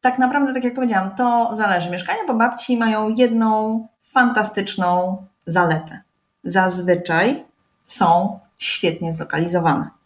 Tak 0.01 0.19
naprawdę, 0.19 0.55
tak 0.55 0.65
jak 0.65 0.75
powiedziałam, 0.75 1.11
to 1.17 1.51
zależy. 1.57 1.91
Mieszkania 1.91 2.25
po 2.27 2.35
babci 2.35 2.77
mają 2.77 3.09
jedną 3.09 3.87
fantastyczną 4.13 5.17
zaletę. 5.47 6.01
Zazwyczaj 6.45 7.45
są 7.85 8.39
świetnie 8.59 9.13
zlokalizowane 9.13 10.00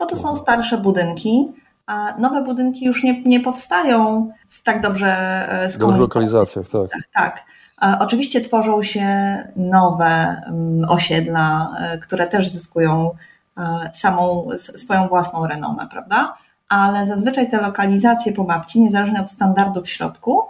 bo 0.00 0.06
to 0.06 0.16
są 0.16 0.36
starsze 0.36 0.78
budynki, 0.78 1.52
a 1.86 2.14
nowe 2.18 2.42
budynki 2.42 2.84
już 2.84 3.02
nie, 3.02 3.22
nie 3.22 3.40
powstają 3.40 4.30
w 4.48 4.62
tak 4.62 4.80
dobrze 4.80 5.06
e, 5.08 5.70
skomunikowanych 5.70 6.00
lokalizacjach. 6.00 6.66
Tak. 6.68 7.08
tak. 7.12 7.44
Oczywiście 8.00 8.40
tworzą 8.40 8.82
się 8.82 9.08
nowe 9.56 10.42
mm, 10.46 10.90
osiedla, 10.90 11.76
e, 11.78 11.98
które 11.98 12.26
też 12.26 12.48
zyskują 12.48 13.10
e, 13.58 13.90
samą 13.92 14.48
swoją 14.56 15.08
własną 15.08 15.46
renomę, 15.46 15.88
prawda? 15.90 16.34
Ale 16.68 17.06
zazwyczaj 17.06 17.50
te 17.50 17.60
lokalizacje 17.60 18.32
po 18.32 18.44
babci, 18.44 18.80
niezależnie 18.80 19.20
od 19.20 19.30
standardów 19.30 19.84
w 19.84 19.88
środku, 19.88 20.42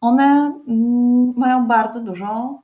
one 0.00 0.24
mm, 0.68 1.32
mają 1.36 1.66
bardzo 1.66 2.00
dużo 2.00 2.58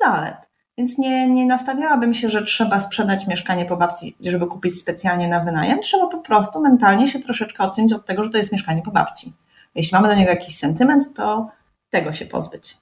zalet. 0.00 0.47
Więc 0.78 0.98
nie, 0.98 1.30
nie 1.30 1.46
nastawiałabym 1.46 2.14
się, 2.14 2.28
że 2.28 2.42
trzeba 2.42 2.80
sprzedać 2.80 3.26
mieszkanie 3.26 3.64
po 3.64 3.76
babci, 3.76 4.16
żeby 4.20 4.46
kupić 4.46 4.80
specjalnie 4.80 5.28
na 5.28 5.40
wynajem. 5.40 5.80
Trzeba 5.80 6.06
po 6.06 6.18
prostu 6.18 6.60
mentalnie 6.60 7.08
się 7.08 7.20
troszeczkę 7.20 7.64
odciąć 7.64 7.92
od 7.92 8.06
tego, 8.06 8.24
że 8.24 8.30
to 8.30 8.38
jest 8.38 8.52
mieszkanie 8.52 8.82
po 8.82 8.90
babci. 8.90 9.32
Jeśli 9.74 9.94
mamy 9.94 10.08
do 10.08 10.14
niego 10.14 10.30
jakiś 10.30 10.58
sentyment, 10.58 11.14
to 11.16 11.48
tego 11.90 12.12
się 12.12 12.26
pozbyć. 12.26 12.76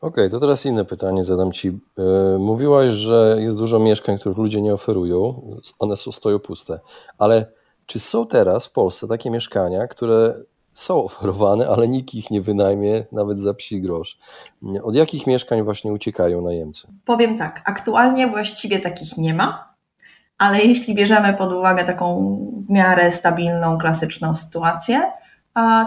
Okej, 0.00 0.08
okay, 0.26 0.30
to 0.30 0.40
teraz 0.40 0.66
inne 0.66 0.84
pytanie 0.84 1.24
zadam 1.24 1.52
Ci. 1.52 1.68
E, 1.68 2.38
mówiłaś, 2.38 2.90
że 2.90 3.36
jest 3.40 3.56
dużo 3.56 3.78
mieszkań, 3.78 4.18
których 4.18 4.38
ludzie 4.38 4.62
nie 4.62 4.74
oferują, 4.74 5.42
one 5.78 5.96
stoją 5.96 6.38
puste, 6.38 6.80
ale 7.18 7.46
czy 7.86 7.98
są 7.98 8.26
teraz 8.26 8.66
w 8.66 8.72
Polsce 8.72 9.08
takie 9.08 9.30
mieszkania, 9.30 9.86
które 9.86 10.34
są 10.72 11.04
oferowane, 11.04 11.68
ale 11.68 11.88
nikt 11.88 12.14
ich 12.14 12.30
nie 12.30 12.40
wynajmie 12.40 13.04
nawet 13.12 13.40
za 13.40 13.54
psi 13.54 13.80
grosz. 13.80 14.18
Od 14.82 14.94
jakich 14.94 15.26
mieszkań 15.26 15.62
właśnie 15.62 15.92
uciekają 15.92 16.42
najemcy? 16.42 16.88
Powiem 17.04 17.38
tak, 17.38 17.62
aktualnie 17.64 18.26
właściwie 18.26 18.78
takich 18.78 19.16
nie 19.16 19.34
ma, 19.34 19.74
ale 20.38 20.60
jeśli 20.60 20.94
bierzemy 20.94 21.34
pod 21.34 21.52
uwagę 21.52 21.84
taką 21.84 22.38
w 22.68 22.70
miarę 22.72 23.12
stabilną, 23.12 23.78
klasyczną 23.78 24.36
sytuację, 24.36 25.12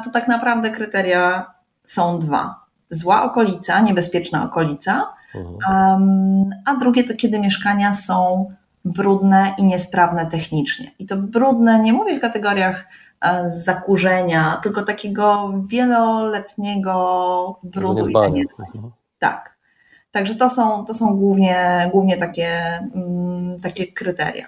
to 0.03 0.09
tak 0.13 0.27
naprawdę 0.27 0.69
kryteria 0.69 1.53
są 1.85 2.19
dwa. 2.19 2.63
Zła 2.89 3.23
okolica, 3.23 3.79
niebezpieczna 3.81 4.43
okolica, 4.43 5.13
mhm. 5.35 6.49
a 6.65 6.75
drugie 6.75 7.03
to 7.03 7.13
kiedy 7.15 7.39
mieszkania 7.39 7.93
są 7.93 8.51
brudne 8.85 9.53
i 9.57 9.63
niesprawne 9.63 10.25
technicznie. 10.25 10.91
I 10.99 11.05
to 11.05 11.17
brudne 11.17 11.79
nie 11.79 11.93
mówię 11.93 12.17
w 12.17 12.21
kategoriach 12.21 12.87
zakurzenia, 13.47 14.59
tylko 14.63 14.83
takiego 14.83 15.53
wieloletniego 15.67 17.59
brudu 17.63 18.07
i 18.07 18.13
zaniedbań. 18.13 18.91
Tak. 19.19 19.53
Także 20.11 20.35
to 20.35 20.49
są, 20.49 20.85
to 20.85 20.93
są 20.93 21.17
głównie, 21.17 21.89
głównie 21.91 22.17
takie, 22.17 22.49
mm, 22.95 23.59
takie 23.59 23.87
kryteria. 23.87 24.45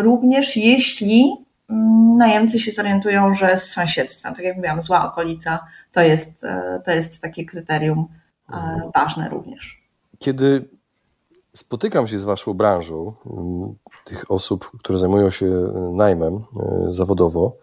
Również 0.00 0.56
jeśli 0.56 1.32
mm, 1.70 2.16
najemcy 2.16 2.60
się 2.60 2.70
zorientują, 2.70 3.34
że 3.34 3.58
z 3.58 3.62
sąsiedztwem, 3.62 4.34
tak 4.34 4.44
jak 4.44 4.56
mówiłam, 4.56 4.82
zła 4.82 5.12
okolica, 5.12 5.66
to 5.92 6.00
jest, 6.00 6.44
e, 6.44 6.80
to 6.84 6.90
jest 6.90 7.22
takie 7.22 7.44
kryterium 7.44 8.08
e, 8.52 8.56
mhm. 8.56 8.90
ważne 8.94 9.28
również. 9.28 9.82
Kiedy 10.18 10.68
spotykam 11.56 12.06
się 12.06 12.18
z 12.18 12.24
Waszą 12.24 12.54
branżą, 12.54 13.14
mm, 13.26 13.74
tych 14.04 14.30
osób, 14.30 14.70
które 14.78 14.98
zajmują 14.98 15.30
się 15.30 15.46
e, 15.46 15.90
najmem 15.92 16.34
e, 16.34 16.42
zawodowo, 16.88 17.56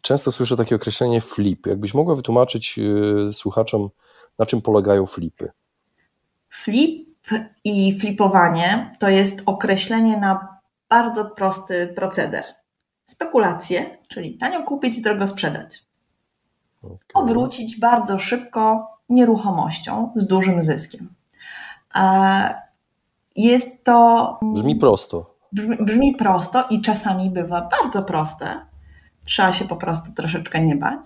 często 0.00 0.32
słyszę 0.32 0.56
takie 0.56 0.76
określenie 0.76 1.20
flip. 1.20 1.66
Jakbyś 1.66 1.94
mogła 1.94 2.14
wytłumaczyć 2.14 2.78
e, 2.78 3.32
słuchaczom, 3.32 3.90
na 4.38 4.46
czym 4.46 4.62
polegają 4.62 5.06
flipy? 5.06 5.50
Flip 6.48 7.10
i 7.64 7.98
flipowanie 7.98 8.96
to 8.98 9.08
jest 9.08 9.42
określenie 9.46 10.16
na 10.16 10.58
bardzo 10.88 11.24
prosty 11.24 11.92
proceder. 11.96 12.44
Spekulacje, 13.06 13.98
czyli 14.08 14.38
tanio 14.38 14.62
kupić, 14.62 15.00
drogo 15.00 15.28
sprzedać. 15.28 15.84
Okay. 16.82 16.98
Obrócić 17.14 17.78
bardzo 17.78 18.18
szybko 18.18 18.88
nieruchomością 19.08 20.12
z 20.16 20.26
dużym 20.26 20.62
zyskiem. 20.62 21.08
Jest 23.40 23.84
to. 23.84 24.38
Brzmi 24.42 24.76
prosto. 24.76 25.36
Brzmi, 25.52 25.76
brzmi 25.80 26.14
prosto 26.14 26.64
i 26.70 26.82
czasami 26.82 27.30
bywa 27.30 27.68
bardzo 27.80 28.02
proste. 28.02 28.66
Trzeba 29.24 29.52
się 29.52 29.64
po 29.64 29.76
prostu 29.76 30.12
troszeczkę 30.12 30.60
nie 30.60 30.76
bać, 30.76 31.02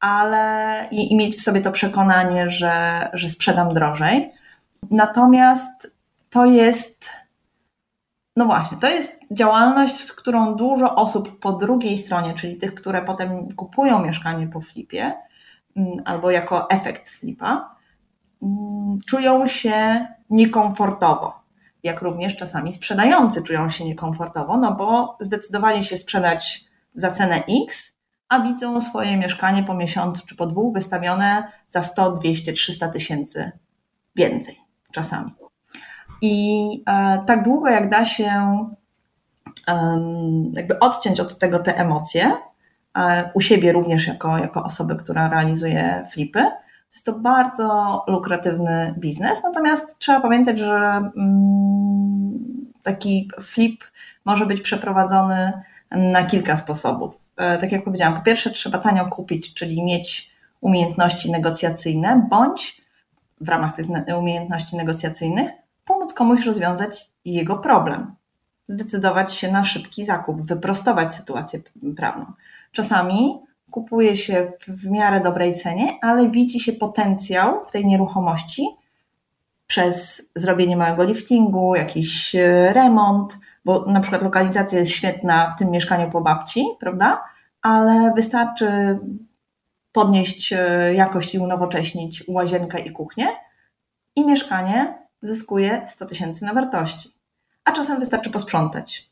ale 0.00 0.86
i, 0.90 1.12
i 1.12 1.16
mieć 1.16 1.36
w 1.36 1.40
sobie 1.40 1.60
to 1.60 1.72
przekonanie, 1.72 2.50
że, 2.50 3.08
że 3.12 3.28
sprzedam 3.28 3.74
drożej. 3.74 4.30
Natomiast 4.90 5.94
to 6.30 6.46
jest. 6.46 7.10
No 8.36 8.44
właśnie, 8.44 8.78
to 8.78 8.88
jest 8.88 9.20
działalność, 9.30 10.12
którą 10.12 10.54
dużo 10.54 10.94
osób 10.94 11.38
po 11.40 11.52
drugiej 11.52 11.98
stronie, 11.98 12.34
czyli 12.34 12.56
tych, 12.56 12.74
które 12.74 13.02
potem 13.02 13.54
kupują 13.54 14.04
mieszkanie 14.04 14.46
po 14.46 14.60
flipie 14.60 15.12
mm, 15.76 15.92
albo 16.04 16.30
jako 16.30 16.70
efekt 16.70 17.08
flipa, 17.08 17.76
mm, 18.42 18.98
czują 19.06 19.46
się 19.46 20.06
niekomfortowo 20.30 21.37
jak 21.82 22.02
również 22.02 22.36
czasami 22.36 22.72
sprzedający 22.72 23.42
czują 23.42 23.70
się 23.70 23.84
niekomfortowo, 23.84 24.56
no 24.56 24.74
bo 24.74 25.16
zdecydowali 25.20 25.84
się 25.84 25.96
sprzedać 25.96 26.64
za 26.94 27.10
cenę 27.10 27.42
X, 27.66 27.92
a 28.28 28.40
widzą 28.40 28.80
swoje 28.80 29.16
mieszkanie 29.16 29.62
po 29.62 29.74
miesiącu 29.74 30.26
czy 30.26 30.36
po 30.36 30.46
dwóch 30.46 30.74
wystawione 30.74 31.52
za 31.68 31.82
100, 31.82 32.12
200, 32.12 32.52
300 32.52 32.88
tysięcy 32.88 33.52
więcej 34.16 34.58
czasami. 34.92 35.34
I 36.22 36.68
e, 36.86 37.24
tak 37.26 37.44
długo 37.44 37.68
jak 37.68 37.90
da 37.90 38.04
się 38.04 38.58
jakby 40.52 40.78
odciąć 40.78 41.20
od 41.20 41.38
tego 41.38 41.58
te 41.58 41.76
emocje, 41.76 42.36
e, 42.98 43.30
u 43.34 43.40
siebie 43.40 43.72
również 43.72 44.06
jako, 44.06 44.38
jako 44.38 44.62
osoby, 44.64 44.96
która 44.96 45.28
realizuje 45.28 46.06
flipy, 46.12 46.50
jest 46.92 47.06
to 47.06 47.12
bardzo 47.12 48.04
lukratywny 48.06 48.94
biznes, 48.98 49.42
natomiast 49.42 49.98
trzeba 49.98 50.20
pamiętać, 50.20 50.58
że 50.58 51.10
mm, 51.16 52.38
taki 52.82 53.30
flip 53.42 53.84
może 54.24 54.46
być 54.46 54.60
przeprowadzony 54.60 55.52
na 55.90 56.24
kilka 56.24 56.56
sposobów. 56.56 57.14
E, 57.36 57.58
tak 57.58 57.72
jak 57.72 57.84
powiedziałam, 57.84 58.14
po 58.14 58.22
pierwsze 58.22 58.50
trzeba 58.50 58.78
tanio 58.78 59.06
kupić, 59.06 59.54
czyli 59.54 59.84
mieć 59.84 60.34
umiejętności 60.60 61.30
negocjacyjne, 61.30 62.26
bądź 62.30 62.82
w 63.40 63.48
ramach 63.48 63.76
tych 63.76 63.86
umiejętności 64.18 64.76
negocjacyjnych 64.76 65.50
pomóc 65.84 66.14
komuś 66.14 66.46
rozwiązać 66.46 67.10
jego 67.24 67.56
problem, 67.56 68.14
zdecydować 68.68 69.34
się 69.34 69.52
na 69.52 69.64
szybki 69.64 70.04
zakup, 70.04 70.42
wyprostować 70.42 71.14
sytuację 71.14 71.60
prawną. 71.96 72.32
Czasami 72.72 73.40
kupuje 73.70 74.16
się 74.16 74.52
w 74.68 74.90
miarę 74.90 75.20
dobrej 75.20 75.54
cenie, 75.54 75.98
ale 76.02 76.28
widzi 76.28 76.60
się 76.60 76.72
potencjał 76.72 77.64
w 77.64 77.70
tej 77.70 77.86
nieruchomości 77.86 78.66
przez 79.66 80.28
zrobienie 80.36 80.76
małego 80.76 81.04
liftingu, 81.04 81.74
jakiś 81.74 82.34
e, 82.34 82.72
remont, 82.72 83.38
bo 83.64 83.84
na 83.86 84.00
przykład 84.00 84.22
lokalizacja 84.22 84.78
jest 84.78 84.92
świetna 84.92 85.50
w 85.50 85.58
tym 85.58 85.70
mieszkaniu 85.70 86.10
po 86.10 86.20
babci, 86.20 86.66
prawda? 86.80 87.24
Ale 87.62 88.12
wystarczy 88.16 88.98
podnieść 89.92 90.52
e, 90.52 90.94
jakość 90.94 91.34
i 91.34 91.38
unowocześnić 91.38 92.24
łazienkę 92.28 92.80
i 92.80 92.92
kuchnię 92.92 93.26
i 94.16 94.26
mieszkanie 94.26 94.98
zyskuje 95.22 95.82
100 95.86 96.06
tysięcy 96.06 96.44
na 96.44 96.54
wartości. 96.54 97.10
A 97.64 97.72
czasem 97.72 98.00
wystarczy 98.00 98.30
posprzątać. 98.30 99.07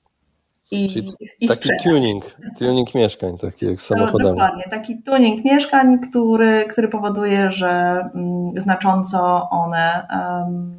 I, 0.70 0.88
Czyli 0.88 1.12
i 1.40 1.48
taki 1.48 1.68
tuning, 1.84 2.36
tuning 2.58 2.94
mieszkań, 2.94 3.38
taki 3.38 3.66
jak 3.66 3.80
z 3.80 3.90
no, 3.90 3.96
samochodami. 3.96 4.30
dokładnie, 4.30 4.64
taki 4.70 5.02
tuning 5.02 5.44
mieszkań, 5.44 5.98
który, 5.98 6.64
który 6.70 6.88
powoduje, 6.88 7.50
że 7.50 7.68
mm, 8.14 8.60
znacząco 8.60 9.50
one, 9.50 10.06
um, 10.10 10.76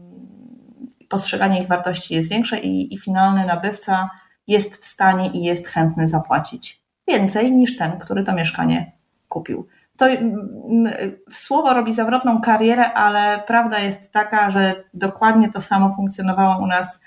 postrzeganie 1.09 1.61
ich 1.61 1.67
wartości 1.67 2.13
jest 2.13 2.29
większe 2.29 2.59
i, 2.59 2.93
i 2.93 2.97
finalny 2.97 3.45
nabywca 3.45 4.09
jest 4.47 4.77
w 4.77 4.85
stanie 4.85 5.27
i 5.27 5.43
jest 5.43 5.67
chętny 5.67 6.07
zapłacić 6.07 6.81
więcej 7.07 7.51
niż 7.51 7.77
ten, 7.77 7.99
który 7.99 8.23
to 8.23 8.33
mieszkanie 8.33 8.91
kupił. 9.29 9.67
To 9.97 10.07
mm, 10.07 10.93
słowo 11.31 11.73
robi 11.73 11.93
zawrotną 11.93 12.41
karierę, 12.41 12.93
ale 12.93 13.43
prawda 13.47 13.79
jest 13.79 14.11
taka, 14.11 14.51
że 14.51 14.75
dokładnie 14.93 15.51
to 15.51 15.61
samo 15.61 15.95
funkcjonowało 15.95 16.63
u 16.63 16.67
nas 16.67 16.99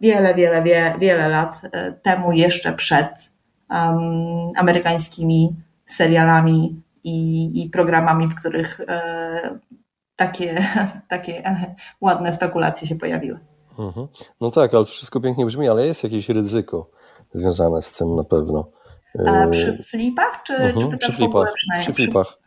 wiele, 0.00 0.34
wiele, 0.34 0.62
wiele, 0.62 0.98
wiele 0.98 1.28
lat 1.28 1.60
e, 1.72 1.92
temu, 1.92 2.32
jeszcze 2.32 2.72
przed 2.72 3.30
um, 3.70 4.52
amerykańskimi 4.56 5.56
serialami 5.86 6.82
i, 7.04 7.50
i, 7.62 7.70
programami, 7.70 8.28
w 8.28 8.34
których 8.34 8.80
e, 8.88 9.58
takie, 10.16 10.66
takie 11.08 11.56
ładne 12.00 12.32
spekulacje 12.32 12.88
się 12.88 12.96
pojawiły. 12.96 13.38
Mhm. 13.78 14.06
No 14.40 14.50
tak, 14.50 14.74
ale 14.74 14.84
wszystko 14.84 15.20
pięknie 15.20 15.46
brzmi, 15.46 15.68
ale 15.68 15.86
jest 15.86 16.04
jakieś 16.04 16.28
ryzyko 16.28 16.90
związane 17.32 17.82
z 17.82 17.92
tym 17.92 18.16
na 18.16 18.24
pewno. 18.24 18.70
A 19.26 19.46
przy 19.50 19.82
flipach, 19.82 20.42
czy, 20.42 20.54
mhm. 20.54 20.90
czy 20.90 20.98
przy 20.98 21.12
flipach, 21.12 21.54
przy 21.78 21.92
flipach. 21.92 22.38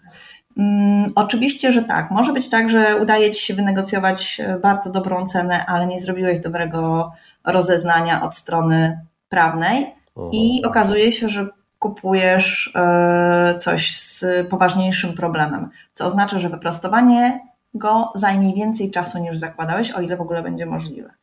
Mm, 0.58 1.12
oczywiście, 1.16 1.72
że 1.72 1.84
tak. 1.84 2.12
Może 2.12 2.34
być 2.34 2.50
tak, 2.50 2.70
że 2.70 2.98
udaje 3.02 3.32
Ci 3.32 3.46
się 3.46 3.54
wynegocjować 3.54 4.42
e, 4.46 4.60
bardzo 4.60 4.92
dobrą 4.92 5.26
cenę, 5.26 5.66
ale 5.66 5.88
nie 5.88 6.02
zrobiłeś 6.02 6.40
dobrego 6.40 7.12
rozeznania 7.46 8.24
od 8.24 8.36
strony 8.36 9.06
prawnej 9.30 9.96
i 10.32 10.66
okazuje 10.66 11.12
się, 11.12 11.30
że 11.30 11.48
kupujesz 11.80 12.72
e, 12.76 13.58
coś 13.60 13.98
z 13.98 14.26
poważniejszym 14.50 15.14
problemem, 15.14 15.70
co 15.94 16.06
oznacza, 16.06 16.40
że 16.40 16.50
wyprostowanie 16.50 17.40
go 17.74 18.12
zajmie 18.16 18.54
więcej 18.54 18.92
czasu 18.92 19.18
niż 19.20 19.38
zakładałeś, 19.38 19.92
o 19.92 20.02
ile 20.02 20.18
w 20.18 20.22
ogóle 20.22 20.44
będzie 20.44 20.66
możliwe. 20.66 21.14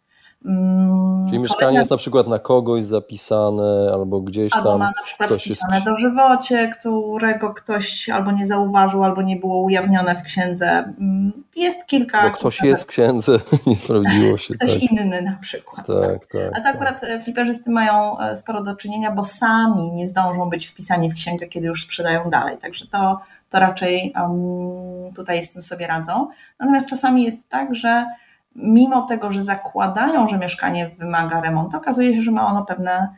Mm, 0.44 1.26
Czyli 1.28 1.38
mieszkanie 1.38 1.78
jest 1.78 1.90
na 1.90 1.96
przykład 1.96 2.26
na 2.26 2.38
kogoś 2.38 2.84
zapisane, 2.84 3.90
albo 3.92 4.20
gdzieś 4.20 4.52
albo 4.52 4.70
tam. 4.70 4.78
ma 4.78 4.92
na 4.96 5.02
przykład 5.04 5.32
wpisane 5.32 5.74
jest... 5.74 5.86
dożywocie, 5.86 6.68
którego 6.68 7.54
ktoś 7.54 8.08
albo 8.08 8.32
nie 8.32 8.46
zauważył, 8.46 9.04
albo 9.04 9.22
nie 9.22 9.36
było 9.36 9.62
ujawnione 9.62 10.14
w 10.14 10.22
księdze. 10.22 10.68
Mm, 10.68 11.32
jest 11.56 11.86
kilka. 11.86 12.22
Bo 12.22 12.30
ktoś 12.30 12.56
kilka 12.56 12.68
jest 12.68 12.82
w 12.82 12.86
księdze, 12.86 13.38
nie 13.66 13.76
sprawdziło 13.76 14.38
się. 14.38 14.54
Ktoś 14.54 14.72
tak. 14.72 14.82
inny 14.82 15.22
na 15.22 15.36
przykład. 15.40 15.86
Tak, 15.86 16.26
tak. 16.26 16.26
tak 16.26 16.52
A 16.52 16.56
to 16.56 16.62
tak. 16.62 16.74
akurat 16.74 17.04
e, 17.04 17.20
fliperzy 17.20 17.54
z 17.54 17.62
tym 17.62 17.72
mają 17.72 18.18
e, 18.18 18.36
sporo 18.36 18.62
do 18.62 18.76
czynienia, 18.76 19.10
bo 19.10 19.24
sami 19.24 19.92
nie 19.92 20.08
zdążą 20.08 20.50
być 20.50 20.66
wpisani 20.66 21.10
w 21.10 21.14
księgę, 21.14 21.46
kiedy 21.46 21.66
już 21.66 21.84
sprzedają 21.84 22.30
dalej. 22.30 22.58
Także 22.58 22.86
to, 22.86 23.20
to 23.50 23.60
raczej 23.60 24.14
um, 24.16 25.14
tutaj 25.14 25.42
z 25.42 25.52
tym 25.52 25.62
sobie 25.62 25.86
radzą. 25.86 26.28
Natomiast 26.60 26.86
czasami 26.86 27.24
jest 27.24 27.48
tak, 27.48 27.74
że 27.74 28.06
mimo 28.56 29.02
tego, 29.02 29.32
że 29.32 29.44
zakładają, 29.44 30.28
że 30.28 30.38
mieszkanie 30.38 30.90
wymaga 30.98 31.40
remontu, 31.40 31.76
okazuje 31.76 32.14
się, 32.14 32.22
że 32.22 32.30
ma 32.30 32.46
ono 32.46 32.64
pewne 32.64 33.08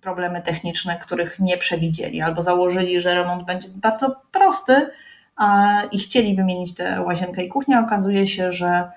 problemy 0.00 0.42
techniczne, 0.42 0.98
których 0.98 1.38
nie 1.38 1.56
przewidzieli, 1.56 2.20
albo 2.20 2.42
założyli, 2.42 3.00
że 3.00 3.14
remont 3.14 3.44
będzie 3.44 3.68
bardzo 3.74 4.16
prosty 4.32 4.90
i 5.92 5.98
chcieli 5.98 6.36
wymienić 6.36 6.74
tę 6.74 7.02
łazienkę 7.02 7.44
i 7.44 7.48
kuchnię, 7.48 7.78
okazuje 7.78 8.26
się, 8.26 8.52
że 8.52 8.90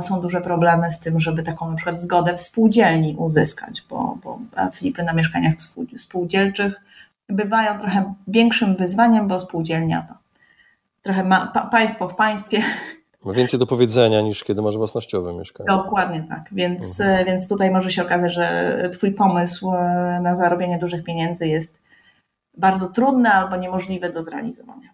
są 0.00 0.20
duże 0.20 0.40
problemy 0.40 0.90
z 0.90 1.00
tym, 1.00 1.20
żeby 1.20 1.42
taką 1.42 1.70
na 1.70 1.76
przykład 1.76 2.00
zgodę 2.00 2.36
w 2.36 2.40
spółdzielni 2.40 3.16
uzyskać, 3.18 3.84
bo, 3.90 4.18
bo 4.24 4.38
flipy 4.72 5.02
na 5.02 5.12
mieszkaniach 5.12 5.54
spółdzielczych 5.96 6.80
bywają 7.28 7.78
trochę 7.78 8.14
większym 8.28 8.76
wyzwaniem, 8.76 9.28
bo 9.28 9.40
spółdzielnia 9.40 10.06
to 10.08 10.14
trochę 11.02 11.24
ma, 11.24 11.46
pa, 11.46 11.60
państwo 11.60 12.08
w 12.08 12.14
państwie 12.14 12.62
ma 13.26 13.32
więcej 13.32 13.60
do 13.60 13.66
powiedzenia 13.66 14.20
niż 14.20 14.44
kiedy 14.44 14.62
masz 14.62 14.76
własnościowe 14.76 15.34
mieszkanie. 15.34 15.66
Dokładnie 15.66 16.26
tak. 16.28 16.48
Więc, 16.52 17.00
mhm. 17.00 17.20
E, 17.20 17.24
więc 17.24 17.48
tutaj 17.48 17.70
może 17.70 17.90
się 17.90 18.02
okazać, 18.02 18.34
że 18.34 18.90
Twój 18.92 19.12
pomysł 19.12 19.72
e, 19.72 20.20
na 20.22 20.36
zarobienie 20.36 20.78
dużych 20.78 21.04
pieniędzy 21.04 21.46
jest 21.46 21.80
bardzo 22.56 22.88
trudny 22.88 23.28
albo 23.28 23.56
niemożliwy 23.56 24.12
do 24.12 24.22
zrealizowania. 24.22 24.88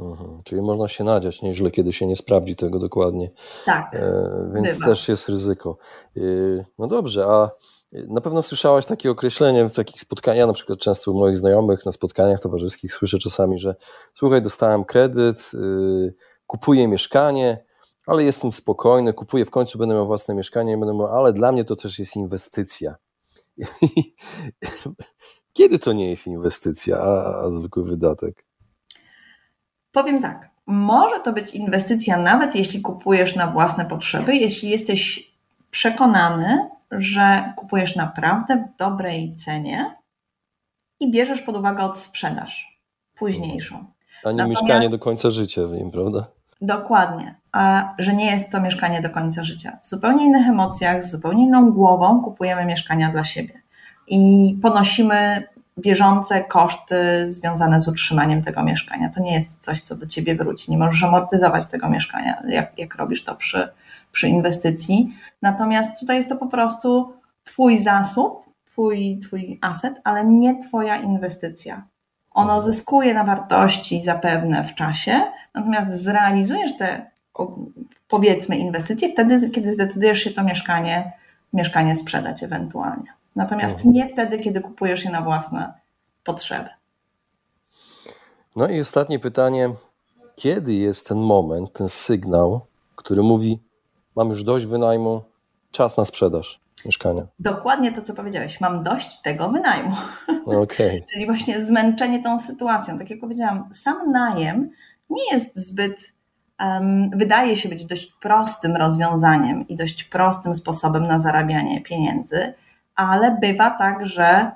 Mhm. 0.00 0.38
Czyli 0.44 0.62
można 0.62 0.88
się 0.88 1.04
nadziać 1.04 1.42
nieźle, 1.42 1.70
kiedy 1.70 1.92
się 1.92 2.06
nie 2.06 2.16
sprawdzi 2.16 2.56
tego 2.56 2.78
dokładnie. 2.78 3.30
Tak. 3.64 3.94
E, 3.94 4.50
więc 4.54 4.78
bywa. 4.78 4.86
też 4.86 5.08
jest 5.08 5.28
ryzyko. 5.28 5.76
E, 6.16 6.20
no 6.78 6.86
dobrze, 6.86 7.24
a 7.26 7.50
na 7.92 8.20
pewno 8.20 8.42
słyszałaś 8.42 8.86
takie 8.86 9.10
określenie 9.10 9.68
w 9.68 9.74
takich 9.74 10.00
spotkaniach, 10.00 10.38
ja 10.38 10.46
na 10.46 10.52
przykład 10.52 10.78
często 10.78 11.12
u 11.12 11.18
moich 11.18 11.38
znajomych 11.38 11.86
na 11.86 11.92
spotkaniach 11.92 12.40
towarzyskich 12.40 12.92
słyszę 12.92 13.18
czasami, 13.18 13.58
że 13.58 13.74
słuchaj, 14.14 14.42
dostałem 14.42 14.84
kredyt, 14.84 15.50
y, 15.54 16.14
kupuję 16.46 16.88
mieszkanie, 16.88 17.64
ale 18.08 18.24
jestem 18.24 18.52
spokojny, 18.52 19.12
kupuję, 19.12 19.44
w 19.44 19.50
końcu 19.50 19.78
będę 19.78 19.94
miał 19.94 20.06
własne 20.06 20.34
mieszkanie, 20.34 20.78
będę 20.78 20.94
miał, 20.94 21.06
ale 21.06 21.32
dla 21.32 21.52
mnie 21.52 21.64
to 21.64 21.76
też 21.76 21.98
jest 21.98 22.16
inwestycja. 22.16 22.94
Kiedy 25.52 25.78
to 25.78 25.92
nie 25.92 26.10
jest 26.10 26.26
inwestycja, 26.26 26.98
a, 26.98 27.40
a 27.44 27.50
zwykły 27.50 27.84
wydatek? 27.84 28.44
Powiem 29.92 30.22
tak, 30.22 30.50
może 30.66 31.20
to 31.20 31.32
być 31.32 31.54
inwestycja 31.54 32.16
nawet 32.16 32.54
jeśli 32.54 32.80
kupujesz 32.82 33.36
na 33.36 33.46
własne 33.46 33.84
potrzeby, 33.84 34.36
jeśli 34.36 34.70
jesteś 34.70 35.32
przekonany, 35.70 36.68
że 36.90 37.52
kupujesz 37.56 37.96
naprawdę 37.96 38.56
w 38.56 38.78
dobrej 38.78 39.34
cenie 39.34 39.96
i 41.00 41.10
bierzesz 41.10 41.42
pod 41.42 41.56
uwagę 41.56 41.82
odsprzedaż 41.82 42.80
późniejszą. 43.14 43.76
A 44.24 44.30
nie 44.30 44.36
Natomiast... 44.36 44.62
mieszkanie 44.62 44.90
do 44.90 44.98
końca 44.98 45.30
życia 45.30 45.66
w 45.66 45.72
nim, 45.72 45.90
prawda? 45.90 46.26
Dokładnie, 46.60 47.37
że 47.98 48.14
nie 48.14 48.30
jest 48.30 48.50
to 48.50 48.60
mieszkanie 48.60 49.02
do 49.02 49.10
końca 49.10 49.44
życia. 49.44 49.78
W 49.82 49.86
zupełnie 49.86 50.24
innych 50.24 50.48
emocjach, 50.48 51.04
z 51.04 51.10
zupełnie 51.10 51.44
inną 51.44 51.70
głową 51.70 52.22
kupujemy 52.22 52.64
mieszkania 52.64 53.10
dla 53.10 53.24
siebie 53.24 53.62
i 54.08 54.58
ponosimy 54.62 55.42
bieżące 55.78 56.44
koszty 56.44 57.26
związane 57.32 57.80
z 57.80 57.88
utrzymaniem 57.88 58.42
tego 58.42 58.62
mieszkania. 58.62 59.10
To 59.14 59.20
nie 59.20 59.34
jest 59.34 59.50
coś, 59.60 59.80
co 59.80 59.96
do 59.96 60.06
ciebie 60.06 60.34
wróci. 60.34 60.70
Nie 60.70 60.78
możesz 60.78 61.02
amortyzować 61.02 61.66
tego 61.66 61.88
mieszkania, 61.88 62.42
jak, 62.48 62.78
jak 62.78 62.94
robisz 62.94 63.24
to 63.24 63.34
przy, 63.34 63.68
przy 64.12 64.28
inwestycji. 64.28 65.14
Natomiast 65.42 66.00
tutaj 66.00 66.16
jest 66.16 66.28
to 66.28 66.36
po 66.36 66.46
prostu 66.46 67.12
twój 67.44 67.78
zasób, 67.78 68.44
twój, 68.72 69.18
twój 69.18 69.58
aset, 69.62 69.94
ale 70.04 70.24
nie 70.24 70.62
twoja 70.62 70.96
inwestycja. 70.96 71.82
Ono 72.30 72.62
zyskuje 72.62 73.14
na 73.14 73.24
wartości 73.24 74.02
zapewne 74.02 74.64
w 74.64 74.74
czasie, 74.74 75.20
natomiast 75.54 75.92
zrealizujesz 75.92 76.76
te 76.76 77.10
powiedzmy 78.08 78.58
inwestycje 78.58 79.12
wtedy, 79.12 79.50
kiedy 79.50 79.72
zdecydujesz 79.72 80.18
się 80.18 80.30
to 80.30 80.44
mieszkanie, 80.44 81.12
mieszkanie 81.52 81.96
sprzedać 81.96 82.42
ewentualnie. 82.42 83.12
Natomiast 83.36 83.74
mhm. 83.74 83.92
nie 83.94 84.08
wtedy, 84.08 84.38
kiedy 84.38 84.60
kupujesz 84.60 85.04
je 85.04 85.10
na 85.10 85.22
własne 85.22 85.72
potrzeby. 86.24 86.68
No 88.56 88.68
i 88.68 88.80
ostatnie 88.80 89.18
pytanie. 89.18 89.70
Kiedy 90.36 90.74
jest 90.74 91.08
ten 91.08 91.18
moment, 91.18 91.72
ten 91.72 91.88
sygnał, 91.88 92.60
który 92.96 93.22
mówi: 93.22 93.58
Mam 94.16 94.28
już 94.28 94.44
dość 94.44 94.66
wynajmu, 94.66 95.22
czas 95.70 95.96
na 95.96 96.04
sprzedaż 96.04 96.60
mieszkania? 96.84 97.26
Dokładnie 97.38 97.92
to, 97.92 98.02
co 98.02 98.14
powiedziałeś. 98.14 98.60
Mam 98.60 98.84
dość 98.84 99.20
tego 99.20 99.48
wynajmu. 99.48 99.96
Okay. 100.44 101.02
Czyli 101.12 101.26
właśnie 101.26 101.64
zmęczenie 101.64 102.22
tą 102.22 102.40
sytuacją. 102.40 102.98
Tak 102.98 103.10
jak 103.10 103.20
powiedziałam, 103.20 103.68
sam 103.72 104.12
najem 104.12 104.70
nie 105.10 105.32
jest 105.32 105.56
zbyt 105.56 106.12
wydaje 107.12 107.56
się 107.56 107.68
być 107.68 107.84
dość 107.84 108.12
prostym 108.12 108.76
rozwiązaniem 108.76 109.68
i 109.68 109.76
dość 109.76 110.04
prostym 110.04 110.54
sposobem 110.54 111.06
na 111.06 111.20
zarabianie 111.20 111.80
pieniędzy, 111.80 112.54
ale 112.96 113.36
bywa 113.40 113.70
tak, 113.70 114.06
że 114.06 114.50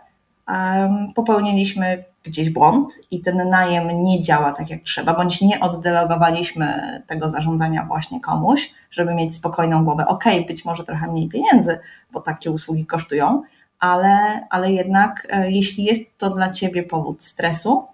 popełniliśmy 1.14 2.04
gdzieś 2.24 2.50
błąd 2.50 2.94
i 3.10 3.20
ten 3.20 3.48
najem 3.48 4.04
nie 4.04 4.22
działa 4.22 4.52
tak 4.52 4.70
jak 4.70 4.82
trzeba, 4.82 5.14
bądź 5.14 5.40
nie 5.40 5.60
oddelegowaliśmy 5.60 7.02
tego 7.06 7.30
zarządzania 7.30 7.84
właśnie 7.84 8.20
komuś, 8.20 8.74
żeby 8.90 9.14
mieć 9.14 9.34
spokojną 9.34 9.84
głowę. 9.84 10.06
Ok, 10.06 10.24
być 10.46 10.64
może 10.64 10.84
trochę 10.84 11.06
mniej 11.06 11.28
pieniędzy, 11.28 11.78
bo 12.12 12.20
takie 12.20 12.50
usługi 12.50 12.86
kosztują, 12.86 13.42
ale, 13.78 14.46
ale 14.50 14.72
jednak 14.72 15.26
e, 15.30 15.50
jeśli 15.50 15.84
jest 15.84 16.18
to 16.18 16.30
dla 16.30 16.50
Ciebie 16.50 16.82
powód 16.82 17.24
stresu, 17.24 17.84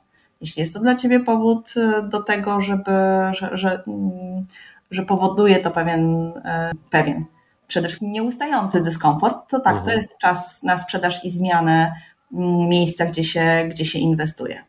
jeśli 0.40 0.60
jest 0.60 0.74
to 0.74 0.80
dla 0.80 0.94
Ciebie 0.94 1.20
powód 1.20 1.74
e, 1.76 2.02
do 2.02 2.22
tego, 2.22 2.60
żeby, 2.60 2.92
że, 3.32 3.50
że, 3.52 3.82
mm, 3.86 4.46
że 4.90 5.02
powoduje 5.02 5.58
to 5.58 5.70
pewien, 5.70 6.32
e, 6.44 6.72
pewien 6.90 7.24
przede 7.68 7.88
wszystkim 7.88 8.12
nieustający 8.12 8.82
dyskomfort, 8.82 9.50
to 9.50 9.60
tak, 9.60 9.76
mhm. 9.76 9.90
to 9.90 9.96
jest 9.96 10.18
czas 10.18 10.62
na 10.62 10.78
sprzedaż 10.78 11.24
i 11.24 11.30
zmianę 11.30 11.92
mm, 12.32 12.68
miejsca, 12.68 13.06
gdzie 13.06 13.24
się, 13.24 13.66
gdzie 13.70 13.84
się 13.84 13.98
inwestuje. 13.98 14.64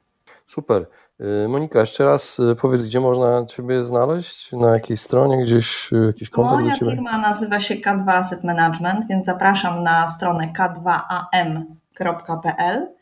Super. 0.47 0.85
Y, 1.21 1.47
Monika, 1.47 1.79
jeszcze 1.79 2.05
raz 2.05 2.41
powiedz, 2.61 2.81
gdzie 2.81 2.99
można 2.99 3.45
Ciebie 3.45 3.83
znaleźć? 3.83 4.51
Na 4.51 4.69
jakiej 4.69 4.97
stronie, 4.97 5.43
gdzieś 5.43 5.89
jakiś 6.07 6.29
kontakt 6.29 6.61
Moja 6.61 6.73
do 6.73 6.79
Ciebie? 6.79 6.91
firma 6.91 7.17
nazywa 7.17 7.59
się 7.59 7.75
K2 7.75 8.11
Asset 8.11 8.43
Management, 8.43 9.07
więc 9.07 9.25
zapraszam 9.25 9.83
na 9.83 10.09
stronę 10.09 10.53
k2am.pl 10.57 12.98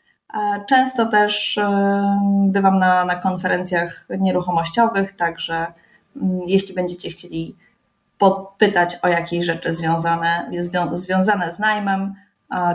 Często 0.68 1.06
też 1.06 1.58
bywam 2.46 2.78
na, 2.78 3.04
na 3.04 3.16
konferencjach 3.16 4.06
nieruchomościowych, 4.18 5.16
także 5.16 5.66
mm, 6.16 6.40
jeśli 6.46 6.74
będziecie 6.74 7.10
chcieli 7.10 7.56
podpytać 8.18 8.98
o 9.02 9.08
jakieś 9.08 9.46
rzeczy 9.46 9.74
związane, 9.74 10.50
związane 10.92 11.52
z 11.54 11.58
najmem 11.58 12.14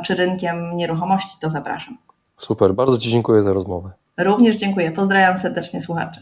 czy 0.06 0.16
rynkiem 0.16 0.76
nieruchomości, 0.76 1.38
to 1.40 1.50
zapraszam. 1.50 1.98
Super, 2.38 2.74
bardzo 2.74 2.98
Ci 2.98 3.10
dziękuję 3.10 3.44
za 3.44 3.54
rozmowę. 3.54 3.92
Również 4.18 4.56
dziękuję. 4.56 4.92
Pozdrawiam 4.92 5.38
serdecznie 5.38 5.82
słuchaczy. 5.82 6.22